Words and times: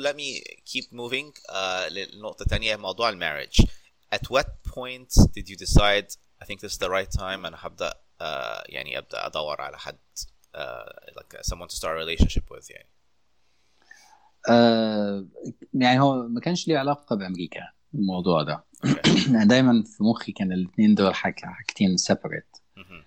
let 0.00 0.14
me 0.16 0.42
keep 0.64 0.86
moving 0.92 1.32
uh, 1.48 1.92
للنقطة 1.92 2.42
الثانية 2.42 2.76
موضوع 2.76 3.10
المارriage 3.10 3.64
at 4.14 4.28
what 4.30 4.46
point 4.74 5.10
did 5.36 5.48
you 5.48 5.56
decide 5.56 6.06
I 6.42 6.44
think 6.46 6.60
this 6.60 6.72
is 6.72 6.78
the 6.78 6.90
right 6.90 7.10
time 7.20 7.46
أنا 7.46 7.56
هبدأ 7.60 7.90
uh, 7.90 8.62
يعني 8.66 8.98
أبدأ 8.98 9.26
أدور 9.26 9.60
على 9.60 9.78
حد 9.78 9.98
uh, 10.56 10.60
like 11.20 11.36
someone 11.52 11.68
to 11.68 11.76
start 11.76 11.96
a 11.96 12.04
relationship 12.04 12.44
with 12.50 12.70
يعني 12.70 12.88
آه 14.48 15.26
يعني 15.74 16.00
هو 16.00 16.28
ما 16.28 16.40
كانش 16.40 16.68
ليه 16.68 16.78
علاقة 16.78 17.16
بأمريكا 17.16 17.60
الموضوع 17.94 18.42
ده. 18.42 18.64
دايما 19.44 19.84
في 19.86 20.04
مخي 20.04 20.32
كان 20.32 20.52
الاثنين 20.52 20.94
دول 20.94 21.14
حاج- 21.14 21.44
حاجتين 21.44 21.96
سيبريت 21.96 22.56
مهم. 22.76 23.02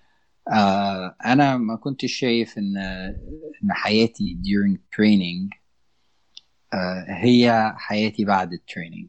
آه 0.52 1.16
أنا 1.24 1.56
ما 1.56 1.76
كنتش 1.76 2.12
شايف 2.12 2.58
إن 2.58 2.76
إن 3.64 3.72
حياتي 3.72 4.38
during 4.44 4.76
training 4.96 5.56
آه 5.56 5.59
هي 7.08 7.74
حياتي 7.76 8.24
بعد 8.24 8.52
التريننج. 8.52 9.08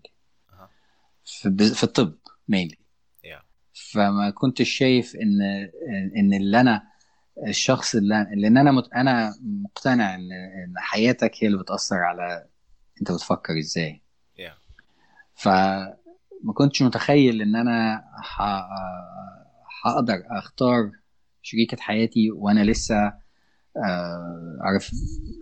في, 1.25 1.83
الطب 1.83 2.15
Yeah. 3.23 3.43
فما 3.91 4.29
كنتش 4.29 4.69
شايف 4.69 5.15
إن 5.15 5.41
إن 6.17 6.33
اللي 6.33 6.59
أنا 6.61 6.83
الشخص 7.47 7.95
اللي 7.95 8.27
لأن 8.35 8.57
أنا 8.57 8.71
مت... 8.71 8.93
أنا 8.93 9.33
مقتنع 9.41 10.15
إن 10.15 10.31
إن 10.31 10.73
حياتك 10.77 11.31
هي 11.39 11.47
اللي 11.47 11.57
بتأثر 11.59 11.95
على 11.95 12.47
أنت 13.01 13.11
بتفكر 13.11 13.59
إزاي 13.59 14.01
Yeah. 14.37 14.51
فما 15.35 16.53
كنتش 16.55 16.81
متخيل 16.81 17.41
إن 17.41 17.55
أنا 17.55 18.03
ح... 18.21 18.41
هقدر 19.85 20.23
أختار 20.29 20.91
شريكة 21.41 21.77
حياتي 21.77 22.31
وأنا 22.31 22.63
لسه 22.63 23.13
آه، 23.77 24.57
عارف 24.61 24.91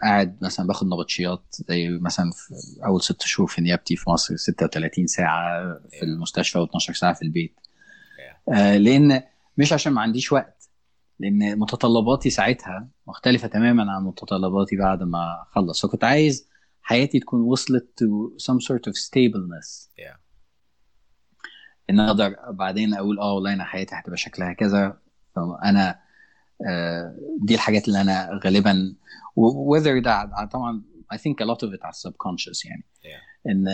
قاعد 0.04 0.38
مثلا 0.44 0.68
باخد 0.68 0.88
نبطشيات 0.88 1.56
زي 1.70 1.90
مثلا 1.90 2.32
في 2.32 2.54
أول 2.86 3.02
ست 3.02 3.22
شهور 3.22 3.48
في 3.48 3.62
نيابتي 3.62 3.96
في 3.96 4.10
مصر 4.10 4.36
36 4.36 5.08
ساعة 5.08 5.80
في. 5.92 6.04
المستشفى 6.04 6.66
و12 6.66 6.94
ساعة 6.94 7.14
في 7.14 7.22
البيت. 7.22 7.60
آه، 8.54 8.78
لأن 8.78 9.22
مش 9.58 9.74
عشان 9.74 9.94
ما 9.94 10.02
عنديش 10.02 10.32
وقت 10.32 10.70
لأن 11.20 11.60
متطلباتي 11.60 12.30
ساعتها 12.30 12.88
مختلفة 13.08 13.48
تماما 13.48 13.92
عن 13.92 14.04
متطلباتي 14.04 14.76
بعد 14.78 15.04
ما 15.04 15.46
أخلص 15.52 15.86
فكنت 15.86 16.04
عايز 16.04 16.50
حياتي 16.82 17.20
تكون 17.20 17.42
وصلت 17.42 18.04
to 18.04 18.42
some 18.44 18.58
sort 18.60 18.92
of 18.92 18.94
stableness 18.96 19.90
Yeah. 20.00 20.18
إن 21.90 22.00
أقدر 22.00 22.36
بعدين 22.52 22.94
أقول 22.94 23.20
آه 23.20 23.34
والله 23.34 23.54
أنا 23.54 23.64
حياتي 23.64 23.96
هتبقى 23.96 24.18
شكلها 24.18 24.54
كذا 24.54 24.98
فأنا 25.36 26.00
دي 27.42 27.56
الحاجات 27.56 27.88
اللي 27.88 28.02
أنا 28.02 28.40
غالبا 28.46 28.96
و- 29.36 29.78
whether 29.80 30.04
ده 30.04 30.46
طبعا 30.52 30.82
I 31.14 31.18
think 31.18 31.34
a 31.44 31.48
lot 31.48 31.58
of 31.68 31.74
it 31.74 31.84
على 31.84 31.94
subconscious 31.94 32.66
يعني 32.66 32.84
Yeah. 33.00 33.48
إن 33.50 33.66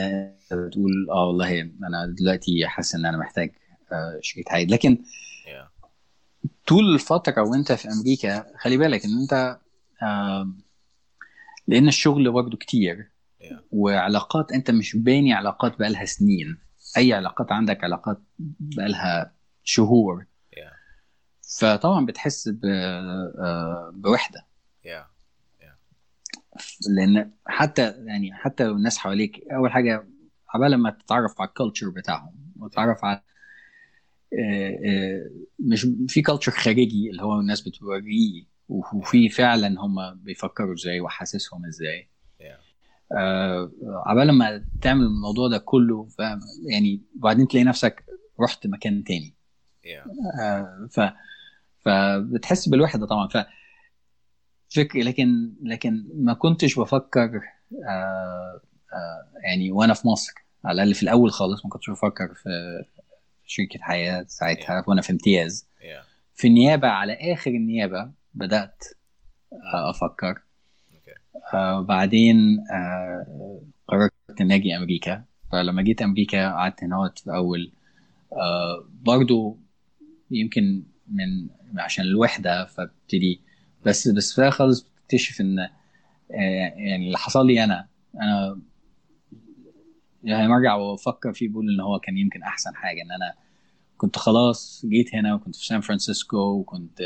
تقول 0.71 0.91
آه 1.11 1.27
والله 1.27 1.61
أنا 1.61 2.15
دلوقتي 2.19 2.67
حاسس 2.67 2.95
إن 2.95 3.05
أنا 3.05 3.17
محتاج 3.17 3.51
آه، 3.91 4.19
شريك 4.21 4.49
حياتي 4.49 4.71
لكن 4.71 4.97
Yeah. 4.97 5.87
طول 6.67 6.93
الفترة 6.93 7.41
وأنت 7.41 7.71
في 7.71 7.87
أمريكا 7.87 8.45
خلي 8.59 8.77
بالك 8.77 9.05
إن 9.05 9.11
أنت 9.21 9.59
لأن 11.67 11.87
الشغل 11.87 12.31
برضه 12.31 12.57
كتير 12.57 13.11
Yeah. 13.41 13.53
وعلاقات 13.71 14.51
أنت 14.51 14.71
مش 14.71 14.95
باني 14.95 15.33
علاقات 15.33 15.79
بقالها 15.79 16.05
سنين 16.05 16.57
أي 16.97 17.13
علاقات 17.13 17.51
عندك 17.51 17.83
علاقات 17.83 18.21
بقالها 18.39 19.33
شهور. 19.63 20.25
فطبعا 21.59 22.05
بتحس 22.05 22.47
ب- 22.49 22.65
آه، 22.65 23.91
بوحدة 23.95 24.45
Yeah. 24.85 25.05
لأن 26.89 27.31
حتى 27.47 27.91
يعني 27.91 28.33
حتى 28.33 28.63
لو 28.63 28.75
الناس 28.75 28.97
حواليك 28.97 29.43
أول 29.51 29.71
حاجة 29.71 30.07
عبال 30.49 30.75
ما 30.77 30.89
تتعرف 30.89 31.41
على 31.41 31.47
ال 31.47 31.52
culture 31.52 31.89
بتاعهم 31.89 32.35
وتتعرف 32.59 33.05
على 33.05 33.21
آه، 34.39 34.79
آه، 34.85 35.29
مش 35.59 35.87
في 36.07 36.21
culture 36.21 36.51
خارجي 36.51 37.09
اللي 37.09 37.21
هو 37.23 37.39
الناس 37.39 37.61
بتوريه 37.61 38.43
وفي 38.69 39.29
فعلا 39.29 39.81
هم 39.81 40.13
بيفكروا 40.13 40.73
إزاي 40.73 40.99
وحاسسهم 41.01 41.65
إزاي 41.65 42.09
Yeah. 42.39 42.59
عبال 44.05 44.31
ما 44.31 44.65
تعمل 44.81 45.01
الموضوع 45.03 45.47
ده 45.47 45.57
كله 45.57 46.07
يعني 46.69 47.01
وبعدين 47.17 47.47
تلاقي 47.47 47.63
نفسك 47.63 48.05
رحت 48.41 48.67
مكان 48.67 49.03
تاني 49.03 49.33
Yeah. 49.85 50.07
ف 50.91 50.99
فبتحس 51.85 52.69
بالوحدة 52.69 53.05
طبعا. 53.05 53.27
ف 53.27 53.37
فكر 54.75 54.99
لكن 54.99 55.53
لكن 55.63 56.05
ما 56.13 56.33
كنتش 56.33 56.79
بفكر 56.79 57.41
آه، 57.89 58.61
آه، 58.93 59.39
يعني 59.43 59.71
وأنا 59.71 59.93
في 59.93 60.07
مصر 60.07 60.33
على 60.65 60.75
الأقل 60.75 60.93
في 60.95 61.03
الأول 61.03 61.31
خالص 61.31 61.65
ما 61.65 61.71
كنتش 61.71 61.89
بفكر 61.89 62.33
في 62.33 62.49
شركه 63.45 63.79
حياة 63.81 64.25
ساعتها 64.27 64.83
وأنا 64.87 65.01
في 65.01 65.11
امتياز. 65.11 65.67
Yeah. 65.79 66.05
في 66.35 66.47
النيابة 66.47 66.87
على 66.87 67.13
آخر 67.33 67.51
النيابة 67.51 68.11
بدأت 68.33 68.83
آه، 69.53 69.89
أفكر. 69.89 70.41
Okay. 70.93 71.57
بعدين 71.79 72.63
قررت 73.87 74.41
ان 74.41 74.51
أجي 74.51 74.77
أمريكا. 74.77 75.23
فلما 75.51 75.81
جيت 75.81 76.01
أمريكا 76.01 76.51
قعدت 76.51 76.83
هنا 76.83 77.11
في 77.15 77.27
الأول 77.27 77.71
برضو 79.03 79.59
يمكن 80.31 80.83
من 81.07 81.47
عشان 81.79 82.05
الوحدة 82.05 82.65
فابتدي 82.65 83.41
بس 83.85 84.07
بس 84.07 84.35
في 84.35 84.51
خالص 84.51 84.81
بتكتشف 84.81 85.41
إن 85.41 85.59
آه، 85.59 85.69
يعني 86.75 87.05
اللي 87.07 87.17
حصل 87.17 87.47
لي 87.47 87.63
أنا 87.63 87.87
أنا 88.15 88.61
يعني 90.23 90.47
مرجع 90.47 90.75
وأفكر 90.75 91.33
فيه 91.33 91.49
بقول 91.49 91.69
إن 91.69 91.79
هو 91.79 91.99
كان 91.99 92.17
يمكن 92.17 92.43
أحسن 92.43 92.75
حاجة 92.75 93.01
إن 93.01 93.11
أنا 93.11 93.33
كنت 93.97 94.17
خلاص 94.17 94.85
جيت 94.89 95.15
هنا 95.15 95.33
وكنت 95.33 95.55
في 95.55 95.65
سان 95.65 95.81
فرانسيسكو 95.81 96.37
وكنت 96.37 97.01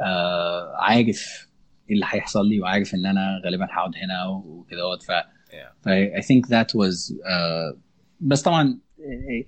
آه 0.00 0.74
عارف 0.78 1.48
إيه 1.90 1.94
اللي 1.94 2.06
هيحصل 2.08 2.48
لي 2.48 2.60
وعارف 2.60 2.94
إن 2.94 3.06
أنا 3.06 3.40
غالبا 3.44 3.64
هقعد 3.64 3.92
هنا 3.96 4.26
وكده 4.26 4.86
ف 5.02 5.88
think 6.22 6.48
that 6.48 6.68
was 6.74 7.12
uh, 7.12 7.76
بس 8.20 8.42
طبعا 8.42 8.78
آه، 9.00 9.44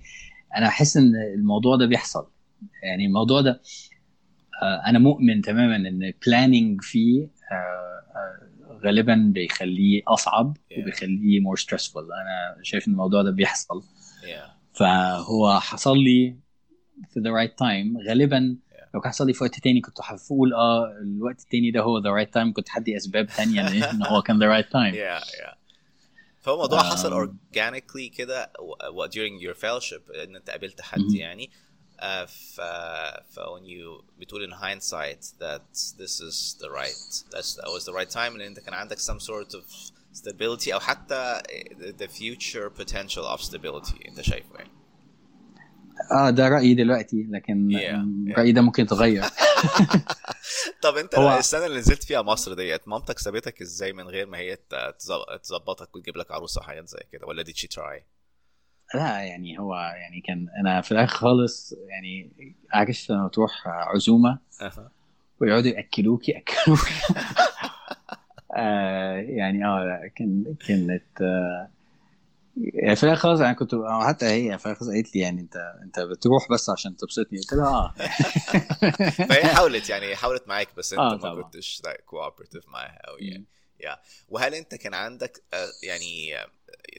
أنا 0.56 0.66
أحس 0.66 0.96
إن 0.96 1.12
الموضوع 1.34 1.76
ده 1.76 1.86
بيحصل. 1.86 2.30
يعني 2.82 3.06
الموضوع 3.06 3.40
ده 3.40 3.50
آه، 3.50 3.60
أنا 4.62 4.98
مؤمن 4.98 5.42
تماما 5.42 5.76
إن 5.76 6.12
planning 6.24 6.84
فيه 6.84 7.28
آه، 7.52 7.54
آه، 7.54 8.80
غالبا 8.84 9.30
بيخليه 9.34 10.02
أصعب 10.08 10.56
Yeah. 10.56 10.78
وبيخليه 10.78 11.40
more 11.40 11.60
stressful 11.60 11.96
أنا 11.96 12.56
شايف 12.62 12.88
إن 12.88 12.92
الموضوع 12.92 13.22
ده 13.22 13.30
بيحصل 13.30 13.82
Yeah. 14.22 14.50
فهو 14.78 15.60
حصل 15.60 15.98
لي 15.98 16.36
في 17.10 17.20
the 17.20 17.32
right 17.32 17.52
time 17.64 18.08
غالبا 18.08 18.56
لو 18.94 19.00
كان 19.00 19.10
حصل 19.12 19.26
لي 19.26 19.32
في 19.32 19.44
وقت 19.44 19.58
تاني 19.60 19.80
كنت 19.80 19.98
هقول 20.02 20.54
آه 20.54 20.98
الوقت 21.02 21.40
التاني 21.40 21.70
ده 21.70 21.80
هو 21.80 22.02
the 22.02 22.24
right 22.24 22.30
time 22.30 22.52
كنت 22.52 22.68
هدي 22.70 22.96
أسباب 22.96 23.26
تانية 23.36 23.68
إن 23.90 24.02
هو 24.06 24.22
كان 24.22 24.38
the 24.38 24.62
right 24.62 24.68
time 24.68 24.94
Yeah. 25.04 25.24
Yeah. 25.24 25.54
فهو 26.40 26.54
الموضوع 26.54 26.78
حصل 26.82 27.10
Um, 27.10 27.30
organically 27.30 28.16
كده 28.16 28.52
و- 28.60 29.00
و- 29.02 29.08
during 29.08 29.42
your 29.42 29.54
fellowship 29.58 30.22
إن 30.24 30.36
أنت 30.36 30.50
قابلت 30.50 30.80
حد 30.80 31.00
Mhm. 31.00 31.14
يعني 31.16 31.44
آه، 31.44 31.67
ف 32.26 32.60
ف 33.30 33.40
when 33.40 33.64
you 33.64 34.04
بتقول 34.20 34.50
in 34.50 34.54
hindsight 34.54 35.22
that 35.40 35.62
this 35.98 36.20
is 36.20 36.56
the 36.62 36.68
right 36.70 37.34
that's 37.34 37.56
that 37.56 37.68
was 37.68 37.84
the 37.84 37.92
right 37.92 38.10
time 38.14 38.34
ان 38.34 38.40
انت 38.40 38.60
كان 38.60 38.74
عندك 38.74 38.98
some 38.98 39.18
sort 39.20 39.54
of 39.54 39.62
stability 40.18 40.72
أو 40.72 40.80
حتى 40.80 41.40
the 41.98 42.06
future 42.08 42.70
potential 42.82 43.36
of 43.36 43.40
stability 43.50 44.08
انت 44.08 44.20
شايفه 44.20 44.54
يعني 44.54 44.70
آه 46.12 46.30
ده 46.30 46.48
رأيي 46.48 46.74
دلوقتي 46.74 47.26
لكن 47.30 47.70
Yeah, 47.70 47.76
um, 47.76 48.32
yeah. 48.34 48.38
رأيي 48.38 48.52
ده 48.52 48.60
ممكن 48.60 48.82
يتغير 48.82 49.24
طب 50.82 50.96
انت 50.96 51.14
هو- 51.14 51.38
السنة 51.38 51.66
اللي 51.66 51.78
نزلت 51.78 52.04
فيها 52.04 52.22
مصر 52.22 52.54
ديت 52.54 52.88
مامتك 52.88 53.18
سابتك 53.18 53.60
إزاي 53.62 53.92
من 53.92 54.08
غير 54.08 54.26
ما 54.26 54.38
هي 54.38 54.58
تظبطك 55.42 55.96
وتجيب 55.96 56.16
لك 56.16 56.30
عروسة 56.30 56.60
حاجات 56.60 56.88
زي 56.88 57.00
كده 57.12 57.26
ولا 57.26 57.44
did 57.44 57.56
she 57.56 57.66
try؟ 57.78 58.02
لا 58.94 59.20
يعني 59.22 59.58
هو 59.58 59.74
يعني 59.74 60.20
كان 60.20 60.46
أنا 60.60 60.80
في 60.80 60.92
الآخر 60.92 61.16
خالص 61.16 61.74
يعني 61.88 62.30
عارف 62.72 63.10
لما 63.10 63.28
تروح 63.28 63.68
عزومة. 63.68 64.38
ويقعدوا 65.40 65.70
ياكلوك 65.70 66.28
ياكلوك 66.28 66.78
آه 68.56 69.12
يعني 69.16 69.66
آه 69.66 69.84
لا 69.84 70.10
كان 70.16 70.54
كانت 70.66 71.20
آه 71.22 71.70
يعني 72.56 72.96
في 72.96 73.04
الآخر 73.04 73.20
خالص 73.20 73.40
أنا 73.40 73.52
كنت 73.52 73.70
حتى 74.02 74.26
هي 74.26 74.58
في 74.58 74.66
الآخر 74.66 74.86
قالت 74.86 75.14
لي 75.16 75.20
يعني 75.20 75.40
انت 75.40 75.56
أنت 75.82 76.00
بتروح 76.00 76.48
بس 76.50 76.70
عشان 76.70 76.96
تبسطني. 76.96 77.38
قلت 77.38 77.52
لها 77.52 77.68
آه. 77.68 77.94
فهي 79.28 79.44
حاولت 79.44 79.90
يعني 79.90 80.16
حاولت 80.16 80.48
معاك 80.48 80.68
بس 80.76 80.92
أنت 80.92 81.00
آه، 81.00 81.10
ما 81.10 81.16
طبعا. 81.16 81.42
كنتش 81.42 81.82
cooperative 82.10 82.68
معاها 82.68 82.98
قوي 83.06 83.20
يعني. 83.20 83.44
يا 83.80 83.96
وهل 84.28 84.54
أنت 84.54 84.74
كان 84.74 84.94
عندك 84.94 85.42
آه، 85.54 85.66
يعني 85.86 86.36
آه، 86.38 86.46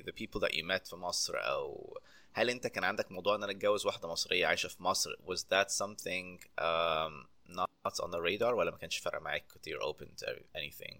the 0.07 0.13
people 0.13 0.41
that 0.41 0.53
you 0.55 0.65
met 0.75 0.87
في 0.91 0.97
مصر 0.97 1.35
او 1.37 1.99
هل 2.33 2.51
انت 2.51 2.67
كان 2.67 2.85
عندك 2.85 3.13
موضوع 3.13 3.35
ان 3.37 3.43
انا 3.43 3.53
اتجوز 3.53 3.87
واحده 3.87 4.09
مصريه 4.09 4.47
عايشه 4.47 4.69
في 4.69 4.83
مصر 4.83 5.11
was 5.27 5.39
that 5.41 5.69
something 5.71 6.39
um, 6.61 7.27
not 7.57 7.95
on 8.05 8.11
the 8.11 8.21
radar 8.29 8.53
ولا 8.55 8.71
ما 8.71 8.77
كانش 8.77 8.99
فارق 8.99 9.23
معاك 9.23 9.45
كنت 9.55 9.69
you're 9.69 9.85
open 9.95 10.07
to 10.25 10.29
anything 10.57 10.97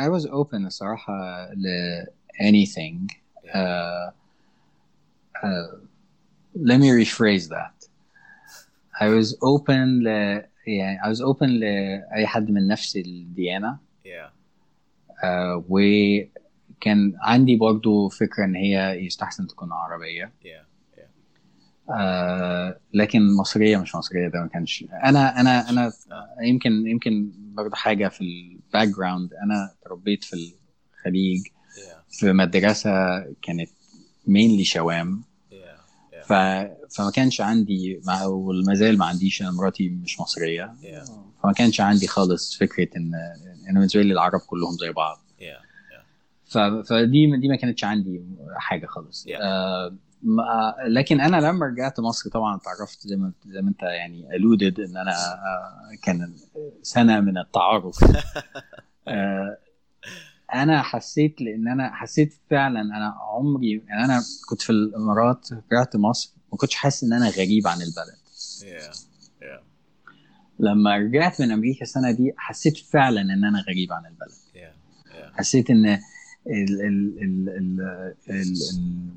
I 0.00 0.08
was 0.08 0.26
open 0.26 0.66
الصراحة 0.66 1.48
ل 1.52 1.66
anything 2.40 3.20
Yeah. 3.44 3.52
uh, 3.54 4.10
uh, 5.42 5.70
let 6.70 6.78
me 6.84 6.88
rephrase 7.04 7.46
that 7.56 7.76
I 9.04 9.06
was 9.16 9.28
open 9.52 9.86
ل 10.02 10.06
يعني 10.66 10.98
I 11.02 11.08
was 11.16 11.20
open 11.20 11.42
لأي 11.48 12.26
حد 12.26 12.50
من 12.50 12.66
نفس 12.68 12.96
الديانة 12.96 13.78
yeah 14.06 14.30
uh, 15.22 15.70
وكان 16.77 17.13
عندي 17.21 17.55
برضو 17.55 18.09
فكرة 18.09 18.45
إن 18.45 18.55
هي 18.55 19.05
يستحسن 19.05 19.47
تكون 19.47 19.69
عربية. 19.71 20.33
Yeah 20.43 20.75
آه 21.89 22.79
لكن 22.93 23.35
مصرية 23.35 23.77
مش 23.77 23.95
مصرية 23.95 24.27
ده 24.27 24.39
ما 24.39 24.47
كانش 24.47 24.85
أنا 25.03 25.39
أنا 25.41 25.69
أنا 25.69 25.85
آه. 26.11 26.43
يمكن 26.43 26.87
يمكن 26.87 27.31
برضه 27.37 27.75
حاجة 27.75 28.07
في 28.07 28.21
ال 28.21 28.87
background 28.87 29.33
أنا 29.33 29.71
تربيت 29.85 30.23
في 30.23 30.33
الخليج. 30.33 31.47
Yeah. 31.47 32.17
في 32.19 32.31
مدرسة 32.31 33.19
كانت 33.41 33.69
mainly 34.27 34.63
شوام. 34.63 35.23
ف... 36.23 36.33
فما 36.95 37.11
كانش 37.13 37.41
عندي 37.41 38.01
مع... 38.05 38.25
وما 38.25 38.73
زال 38.73 38.97
ما 38.97 39.05
عنديش 39.05 39.41
أنا 39.41 39.51
مراتي 39.51 39.89
مش 39.89 40.19
مصرية. 40.19 40.73
Yeah. 40.81 41.11
فما 41.43 41.53
كانش 41.53 41.81
عندي 41.81 42.07
خالص 42.07 42.57
فكرة 42.57 42.97
إن 42.97 43.11
إن 43.69 43.73
بالنسبة 43.73 44.01
لي 44.01 44.13
العرب 44.13 44.39
كلهم 44.39 44.77
زي 44.77 44.91
بعض. 44.91 45.17
Yeah. 45.39 45.74
فدي 46.45 47.37
دي 47.37 47.47
ما 47.47 47.55
كانتش 47.55 47.83
عندي 47.83 48.25
حاجة 48.57 48.85
خالص. 48.85 49.27
Yeah. 49.27 49.31
آه. 49.41 49.95
لكن 50.87 51.21
أنا 51.21 51.37
لما 51.37 51.65
رجعت 51.65 51.99
مصر 51.99 52.29
طبعا 52.29 52.55
اتعرفت 52.55 53.07
زي 53.07 53.15
ما 53.15 53.31
زي 53.45 53.61
ما 53.61 53.69
أنت 53.69 53.81
يعني 53.83 54.23
alluded 54.29 54.79
إن 54.79 54.97
أنا 54.97 55.11
آه 55.11 55.95
كان 56.03 56.33
سنة 56.81 57.19
من 57.19 57.37
التعارف. 57.37 57.95
آه 59.07 59.57
أنا 60.53 60.81
حسيت 60.81 61.41
لأن 61.41 61.67
أنا 61.67 61.95
حسيت 61.95 62.33
فعلا 62.49 62.81
أنا 62.81 63.15
عمري 63.21 63.83
يعني 63.87 64.05
أنا 64.05 64.21
كنت 64.49 64.61
في 64.61 64.69
الإمارات 64.69 65.49
رجعت 65.71 65.95
مصر 65.95 66.33
ما 66.51 66.57
كنتش 66.57 66.75
حاسس 66.75 67.03
إن 67.03 67.13
أنا 67.13 67.29
غريب 67.29 67.67
عن 67.67 67.77
البلد. 67.81 68.17
Yeah. 68.59 68.95
Yeah. 69.41 69.63
لما 70.59 70.97
رجعت 70.97 71.41
من 71.41 71.51
أمريكا 71.51 71.81
السنة 71.81 72.11
دي 72.11 72.33
حسيت 72.37 72.77
فعلا 72.77 73.21
إن 73.21 73.45
أنا 73.45 73.63
غريب 73.69 73.93
عن 73.93 74.05
البلد. 74.05 74.37
Yeah. 74.53 75.37
حسيت 75.37 75.69
إن 75.69 75.99
ال 76.47 76.81
ال 76.81 77.19
ال 77.21 77.49
ال 77.49 77.81
ال 78.29 78.53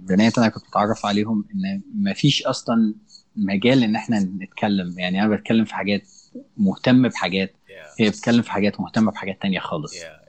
البنات 0.00 0.34
اللي 0.38 0.46
أنا 0.46 0.54
كنت 0.54 0.64
بتعرف 0.68 1.06
عليهم 1.06 1.44
إن 1.54 1.80
ما 1.94 2.12
فيش 2.12 2.42
أصلا 2.42 2.94
مجال 3.36 3.82
إن 3.82 3.96
إحنا 3.96 4.20
نتكلم. 4.20 4.98
يعني 4.98 5.22
أنا 5.24 5.36
بتكلم 5.36 5.64
في 5.64 5.74
حاجات 5.74 6.02
مهتم 6.56 7.08
بحاجات 7.08 7.52
yeah. 7.52 8.00
هي 8.00 8.10
بتتكلم 8.10 8.42
في 8.42 8.50
حاجات 8.50 8.80
مهتمه 8.80 9.12
بحاجات 9.12 9.42
تانية 9.42 9.58
خالص. 9.58 9.94
Yeah. 9.94 10.28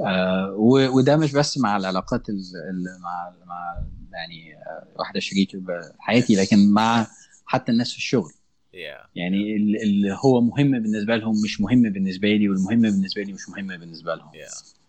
آه 0.00 0.54
وده 0.94 1.16
مش 1.16 1.32
بس 1.32 1.58
مع 1.58 1.76
العلاقات 1.76 2.28
ال- 2.28 2.36
ال- 2.70 3.00
مع 3.02 3.32
مع 3.46 3.82
يعني 4.12 4.54
آه، 4.56 4.86
واحدة 4.98 5.20
شريكة 5.20 5.62
حياتي 5.98 6.36
لكن 6.36 6.70
مع 6.70 7.06
حتى 7.46 7.72
الناس 7.72 7.90
في 7.92 7.98
الشغل. 7.98 8.30
Yeah. 8.72 9.08
يعني 9.14 9.56
ال- 9.56 9.82
اللي 9.82 10.18
هو 10.24 10.40
مهم 10.40 10.70
بالنسبة 10.70 11.16
لهم 11.16 11.34
مش 11.44 11.60
مهم 11.60 11.82
بالنسبة 11.82 12.28
لي 12.28 12.48
والمهم 12.48 12.80
بالنسبة 12.80 13.22
لي 13.22 13.32
مش 13.32 13.48
مهم 13.48 13.66
بالنسبة 13.66 14.14
لهم. 14.14 14.30
Yeah. 14.30 14.81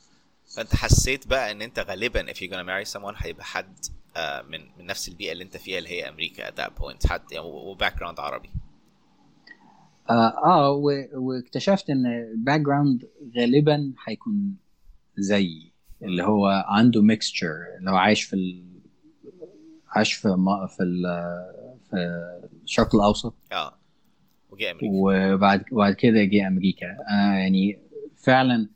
فانت 0.56 0.76
حسيت 0.76 1.28
بقى 1.28 1.52
ان 1.52 1.62
انت 1.62 1.80
غالبا 1.80 2.34
if 2.34 2.36
you're 2.36 2.52
gonna 2.52 2.68
marry 2.68 2.94
someone 2.94 3.14
هيبقى 3.26 3.46
حد 3.46 3.74
آه، 4.18 4.42
من 4.42 4.60
من 4.80 4.86
نفس 4.86 5.10
البيئة 5.10 5.32
اللي 5.32 5.44
انت 5.44 5.58
فيها 5.58 5.78
اللي 5.78 5.90
هي 5.90 6.10
أمريكا 6.10 6.50
at 6.50 6.54
that 6.54 6.72
point 6.82 7.08
حد 7.10 7.32
يعني 7.32 7.46
و 7.46 7.98
background 8.00 8.20
عربي. 8.20 8.50
آه, 10.10 10.46
آه 10.46 10.72
واكتشفت 11.14 11.90
إن 11.90 12.06
ال 12.06 12.62
background 12.62 13.10
غالبا 13.38 13.94
هيكون 14.08 14.56
زيي 15.18 15.74
اللي 16.04 16.24
هو 16.24 16.48
عنده 16.68 17.02
mixture 17.02 17.56
اللي 17.80 17.92
هو 17.92 17.96
عايش 17.96 18.24
في 18.24 18.34
ال... 18.36 18.66
عايش 19.90 20.14
في 20.14 20.28
م... 20.28 20.68
في 20.68 20.84
ال... 20.84 21.04
في 21.90 21.96
الشرق 22.64 22.96
الأوسط. 22.96 23.36
آه 23.52 23.78
وجاي 24.50 24.72
أمريكا. 24.72 24.90
وبعد 24.94 25.64
وبعد 25.72 25.94
كده 25.94 26.24
جه 26.24 26.48
أمريكا. 26.48 26.86
آه 26.88 27.34
يعني 27.34 27.80
فعلا 28.18 28.70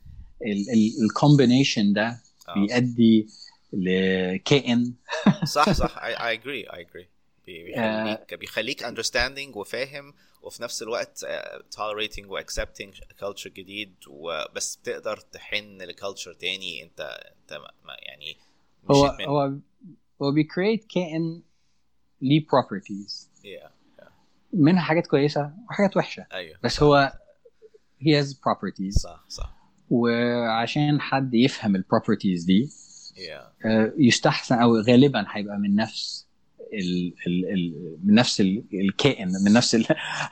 ال 1.02 1.09
combination 1.09 1.92
ده 1.92 2.20
آه. 2.48 2.54
بيؤدي 2.54 3.28
لكائن 3.72 4.94
صح 5.54 5.72
صح 5.72 5.98
I, 5.98 6.14
I 6.18 6.40
agree 6.40 6.70
I 6.72 6.78
agree 6.78 7.06
بي- 7.46 7.76
آه. 7.76 8.14
بيخليك 8.14 8.34
بيخليك 8.34 8.84
understanding 8.86 9.56
وفاهم 9.56 10.14
وفي 10.42 10.62
نفس 10.62 10.82
الوقت 10.82 11.24
آه، 11.24 11.62
tolerating 11.74 12.24
و 12.26 12.40
accepting 12.40 12.94
culture 13.20 13.48
جديد 13.48 13.94
وبس 14.08 14.76
بتقدر 14.76 15.16
تحن 15.16 15.82
ل 15.82 15.88
culture 15.88 16.32
تاني 16.32 16.82
انت 16.82 17.00
انت 17.00 17.60
يعني 18.06 18.36
هو. 18.90 19.06
هو 19.06 19.52
هو 20.22 20.32
بي 20.32 20.45
create 20.45 20.84
كائن 20.84 21.42
ليه 22.22 22.46
properties 22.52 23.30
yeah. 23.44 23.68
منها 24.52 24.82
حاجات 24.82 25.06
كويسة 25.06 25.52
وحاجات 25.68 25.96
وحشة 25.96 26.26
أيوه 26.32 26.58
بس 26.64 26.82
هو 26.82 27.12
he 28.00 28.22
has 28.22 28.26
properties 28.34 28.98
صح 28.98 29.24
صح 29.28 29.57
وعشان 29.90 31.00
حد 31.00 31.34
يفهم 31.34 31.76
ال 31.76 31.82
properties 31.82 32.44
دي 32.44 32.68
yeah. 33.16 33.66
آه، 33.66 33.92
يستحسن 33.98 34.54
أو 34.58 34.76
غالبا 34.76 35.24
هيبقى 35.28 35.58
من 35.58 35.74
نفس 35.76 36.28
ال 36.72 37.14
ال 37.26 37.52
ال 37.52 37.96
من 38.04 38.14
نفس 38.14 38.40
ال- 38.40 38.64
الكائن 38.74 39.28
من 39.44 39.52
نفس 39.52 39.74
ال 39.74 39.84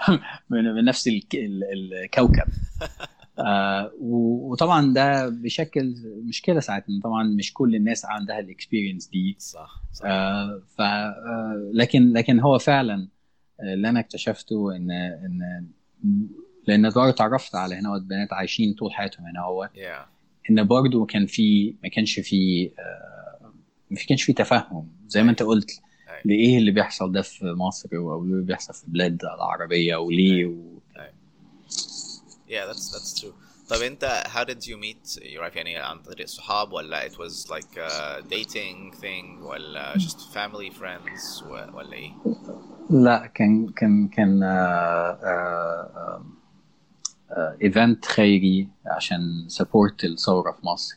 من, 0.50 0.64
من 0.74 0.84
نفس 0.84 1.08
الك 1.08 1.34
ال 1.34 1.60
الكوكب. 2.04 2.44
آه 3.38 3.92
وطبعا 4.00 4.94
ده 4.94 5.28
بيشكل 5.28 5.94
مشكلة 6.24 6.60
ساعات 6.60 6.84
طبعا 7.04 7.22
مش 7.38 7.52
كل 7.52 7.74
الناس 7.76 8.04
عندها 8.04 8.38
ال 8.38 8.44
experience 8.44 9.06
دي. 9.08 9.36
صح 9.38 9.82
صح. 9.92 10.06
آه 10.06 10.62
ف 10.76 10.80
آه 10.80 11.70
لكن 11.74 12.12
لكن 12.12 12.40
هو 12.40 12.58
فعلا 12.58 13.08
اللي 13.60 13.88
أنا 13.88 14.00
اكتشفته 14.00 14.76
إن 14.76 14.90
إن 14.90 15.66
لأن 16.66 16.82
برضه 16.90 17.08
اتعرفت 17.08 17.54
على 17.54 17.74
هنا 17.74 17.98
بنات 17.98 18.32
عايشين 18.32 18.74
طول 18.74 18.92
حياتهم 18.92 19.26
هنا 19.26 19.40
هو 19.40 19.70
yeah. 19.74 20.50
إن 20.50 20.64
برضه 20.64 21.06
كان 21.06 21.26
في 21.26 21.74
ما 21.82 21.88
كانش 21.88 22.20
في 22.20 22.70
آه، 22.78 23.52
ما 23.90 23.96
كانش 24.08 24.22
في 24.22 24.32
تفهم 24.32 24.88
زي 25.08 25.22
ما 25.22 25.30
أنت 25.30 25.42
قلت. 25.42 25.80
لإيه 26.24 26.58
اللي 26.58 26.70
بيحصل 26.70 27.12
ده 27.12 27.22
في 27.22 27.44
مصر 27.44 27.88
أو 27.94 28.22
اللي 28.22 28.42
بيحصل 28.42 28.74
في 28.74 28.84
البلاد 28.84 29.22
العربية 29.24 29.96
وليه 29.96 30.46
و... 30.46 30.76
Yeah, 32.48 32.64
that's 32.70 32.90
that's 32.94 33.20
true. 33.20 33.34
طب 33.68 33.82
أنت 33.82 34.22
how 34.26 34.44
did 34.44 34.66
you 34.66 34.76
meet 34.76 35.18
your 35.22 35.42
wife 35.42 35.56
يعني 35.56 35.76
عن 35.76 35.98
طريق 35.98 36.26
صحاب 36.26 36.72
ولا 36.72 37.08
it 37.08 37.12
was 37.12 37.50
like 37.50 37.76
a 37.76 38.22
dating 38.22 38.94
thing 39.00 39.42
ولا 39.42 39.94
just 39.94 40.18
family 40.34 40.72
friends 40.80 41.46
ولا 41.74 41.92
إيه؟ 41.92 42.12
لا 42.90 43.26
كان 43.26 43.68
كان 43.68 44.08
كان 44.08 44.42
event 47.30 48.04
خيري 48.04 48.68
عشان 48.86 49.44
support 49.48 50.04
الثورة 50.04 50.52
في 50.52 50.66
مصر. 50.66 50.96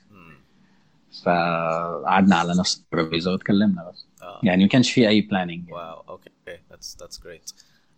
فقعدنا 1.24 2.36
على 2.36 2.53
نفس 2.59 2.77
الترابيزة 2.77 3.31
واتكلمنا 3.31 3.89
بس. 3.91 4.05
آه. 4.21 4.39
يعني 4.43 4.63
ما 4.63 4.69
كانش 4.69 4.91
في 4.91 5.09
أي 5.09 5.21
planning 5.21 5.71
wow 5.71 6.00
okay 6.09 6.29
that's 6.71 6.95
that's 7.03 7.17
great. 7.17 7.53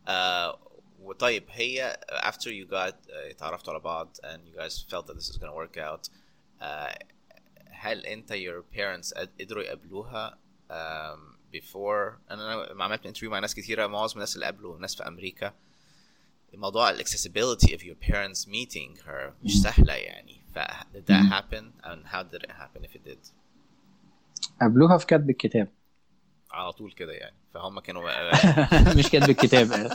Uh, 0.07 0.55
وطيب 1.01 1.43
هي 1.49 1.99
after 2.09 2.47
you 2.47 2.71
got 2.71 2.93
uh, 2.93 3.13
اتعرفتوا 3.29 3.73
على 3.73 3.81
بعض 3.83 4.17
and 4.23 4.39
you 4.53 4.59
guys 4.61 4.73
felt 4.93 5.05
that 5.07 5.15
this 5.17 5.29
is 5.29 5.37
gonna 5.37 5.55
work 5.65 5.77
out 5.77 6.09
uh, 6.61 6.97
هل 7.69 8.05
انت 8.05 8.33
your 8.33 8.75
parents 8.77 9.13
قد- 9.19 9.29
قدروا 9.41 9.63
يقابلوها 9.63 10.37
um, 10.69 11.19
before 11.57 12.31
أنا 12.31 12.67
عملت 12.83 13.05
انترفيو 13.05 13.29
مع 13.31 13.39
ناس 13.39 13.55
كتيرة 13.55 13.87
معظم 13.87 14.13
الناس 14.15 14.35
اللي 14.35 14.45
قابلوا 14.45 14.79
ناس 14.79 14.95
في 14.95 15.07
أمريكا. 15.07 15.53
موضوع 16.53 16.89
ال 16.89 17.05
accessibility 17.05 17.67
of 17.67 17.81
your 17.81 18.09
parents 18.09 18.47
meeting 18.47 19.01
her 19.07 19.33
مش 19.43 19.61
سهلة 19.61 19.93
يعني. 19.93 20.41
ف 20.55 20.59
did 20.93 21.05
that 21.05 21.31
happen 21.31 21.63
and 21.83 22.05
how 22.13 22.23
did 22.23 22.43
it 22.43 22.51
happen 22.51 22.83
if 22.83 22.95
it 22.95 23.09
did? 23.09 23.31
قابلوها 24.61 24.97
في 24.97 25.05
كتب 25.05 25.29
الكتاب. 25.29 25.67
على 26.51 26.71
طول 26.71 26.91
كده 26.91 27.11
يعني. 27.13 27.35
فهم 27.53 27.79
كانوا 27.79 28.03
مش 28.97 29.09
كاتب 29.09 29.29
الكتاب. 29.29 29.91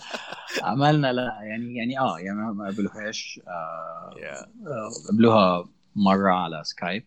عملنا 0.62 1.12
لا 1.12 1.38
يعني 1.42 1.76
يعني 1.76 1.98
آه 1.98 2.18
يعني 2.18 2.38
ما 2.38 2.64
قابلوهاش. 2.64 3.40
آه 3.48 4.10
yeah. 4.16 4.66
آه، 4.66 4.90
قابلوها 5.08 5.68
مرة 5.96 6.32
على 6.32 6.64
Skype 6.64 7.04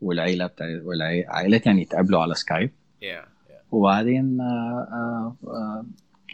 والعيلة 0.00 0.46
بتاع 0.46 0.66
والعائلات 0.82 1.66
يعني 1.66 1.82
اتقابلوا 1.82 2.22
على 2.22 2.34
Skype 2.34 2.70
yeah. 2.70 3.04
Yeah. 3.04 3.52
وبعدين 3.70 4.40
آه 4.40 4.88
آه 4.92 5.36
آه 5.46 5.86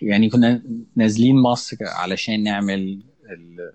يعني 0.03 0.31
كنا 0.31 0.63
نازلين 0.97 1.37
مصر 1.37 1.77
علشان 1.83 2.43
نعمل 2.43 3.03
ال- 3.31 3.73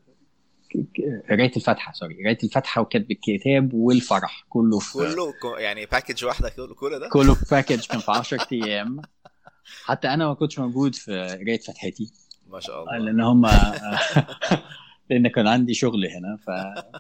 قراية 1.30 1.52
الفاتحة 1.56 1.94
sorry 1.94 2.24
قراية 2.24 2.38
الفاتحة 2.44 2.82
وكتب 2.82 3.12
الكتاب 3.12 3.74
والفرح 3.74 4.46
كله 4.50 4.80
في 4.80 4.94
كله 4.94 5.60
يعني 5.60 5.86
package 5.86 6.26
واحدة 6.26 6.50
كله 6.50 6.76
كله 6.76 6.98
ده 6.98 7.10
كله 7.10 7.36
package 7.52 7.86
كان 7.92 8.00
في 8.00 8.12
10 8.12 8.48
أيام 8.52 9.02
حتى 9.86 10.08
أنا 10.08 10.28
ما 10.28 10.34
كنتش 10.34 10.60
موجود 10.60 10.96
في 10.96 11.12
قراية 11.42 11.60
فتحتي 11.60 12.12
ما 12.48 12.60
شاء 12.60 12.84
الله 12.84 12.98
لأن 12.98 13.22
هم 13.22 13.46
لأن 15.10 15.28
كان 15.28 15.48
عندي 15.48 15.74
شغل 15.74 16.06
هنا. 16.08 16.38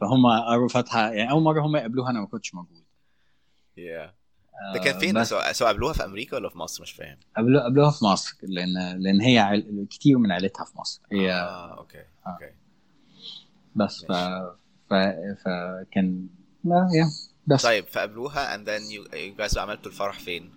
فهم 0.01 0.27
قروا 0.47 0.67
فتحه 0.67 1.11
يعني 1.11 1.31
أول 1.31 1.43
مرة 1.43 1.61
هم 1.61 1.75
يقابلوها 1.75 2.09
أنا 2.09 2.19
ما 2.19 2.27
كنتش 2.27 2.53
موجود 2.55 2.83
yeah. 3.77 4.20
ده 4.73 4.79
كان 4.79 4.99
فين؟ 4.99 5.15
بس. 5.15 5.29
سواء 5.29 5.51
سواء 5.51 5.69
قابلوها 5.71 5.93
في 5.93 6.05
أمريكا 6.05 6.37
ولا 6.37 6.49
في 6.49 6.57
مصر؟ 6.57 6.81
مش 6.83 6.91
فاهم. 6.91 7.17
قابلو- 7.37 7.59
قابلوها 7.61 7.91
في 7.91 8.05
مصر 8.05 8.35
لأن 8.43 9.01
لأن 9.01 9.21
هي 9.21 9.39
عيل... 9.39 9.87
كتير 9.89 10.17
من 10.17 10.31
عيلتها 10.31 10.65
في 10.65 10.77
مصر. 10.77 11.01
هي 11.11 11.31
آه 11.33 11.77
okay 11.77 12.03
okay. 12.27 12.51
بس 13.75 14.05
ف... 14.05 14.11
ف... 14.89 14.93
فكان 15.45 16.27
لا 16.63 16.87
يا 16.93 17.05
بس. 17.47 17.63
طيب 17.63 17.85
فقابلوها 17.87 18.57
and 18.57 18.59
then 18.67 18.81
you, 18.91 19.11
you 19.13 19.41
guys 19.43 19.57
عملتوا 19.57 19.91
الفرح 19.91 20.19
فين؟ 20.19 20.51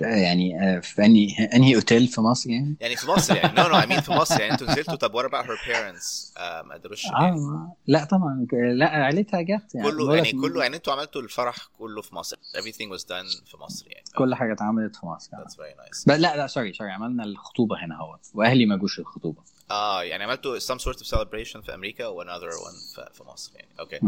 يعني 0.00 0.76
آه، 0.76 0.80
في 0.80 1.04
أنهي 1.04 1.44
أنهي 1.54 1.74
أوتيل 1.74 2.06
في 2.08 2.20
مصر 2.20 2.50
يعني؟ 2.50 2.76
يعني 2.80 2.96
في 2.96 3.06
مصر 3.06 3.36
يعني. 3.36 3.54
no 3.62 3.68
no 3.68 3.80
I 3.80 3.86
mean 3.86 4.00
في 4.00 4.12
مصر 4.12 4.40
يعني. 4.40 4.52
أنتوا 4.52 4.66
نزلتوا 4.70 4.94
طب 4.94 5.28
about 5.28 5.44
her 5.46 5.66
parents 5.70 6.38
آه، 6.38 6.62
ما 6.62 6.74
قدروش 6.74 7.04
يعني. 7.04 7.36
آه 7.36 7.76
لا 7.86 8.04
طبعا. 8.04 8.46
لا 8.52 8.86
عيلتها 8.88 9.40
جت 9.42 9.74
يعني. 9.74 9.90
كله 9.90 10.16
يعني 10.16 10.32
كله 10.32 10.62
يعني 10.62 10.76
أنتوا 10.76 10.92
عملتوا 10.92 11.22
الفرح 11.22 11.56
كله 11.78 12.02
في 12.02 12.14
مصر. 12.14 12.36
Everything 12.36 12.96
was 12.98 13.02
done 13.02 13.44
في 13.50 13.56
مصر 13.60 13.86
يعني. 13.88 14.04
كل 14.16 14.34
حاجة 14.34 14.52
اتعملت 14.52 14.96
في 14.96 15.06
مصر. 15.06 15.30
That's 15.30 15.52
very 15.54 15.76
nice. 15.96 16.04
ب- 16.06 16.10
لا 16.10 16.36
لا 16.36 16.46
sorry 16.46 16.72
sorry 16.72 16.90
عملنا 16.90 17.24
الخطوبة 17.24 17.84
هنا 17.84 17.94
أهوت. 18.00 18.20
وأهلي 18.34 18.66
ما 18.66 18.76
جوش 18.76 18.98
الخطوبة. 18.98 19.42
آه 19.70 20.02
يعني 20.02 20.24
عملتوا 20.24 20.58
some 20.58 20.78
sort 20.80 20.96
of 20.96 21.06
celebration 21.06 21.58
في 21.60 21.74
أمريكا 21.74 22.06
و 22.06 22.24
another 22.24 22.52
one 22.52 23.00
في, 23.14 23.24
مصر 23.24 23.52
يعني. 23.54 23.68
okay. 23.80 24.00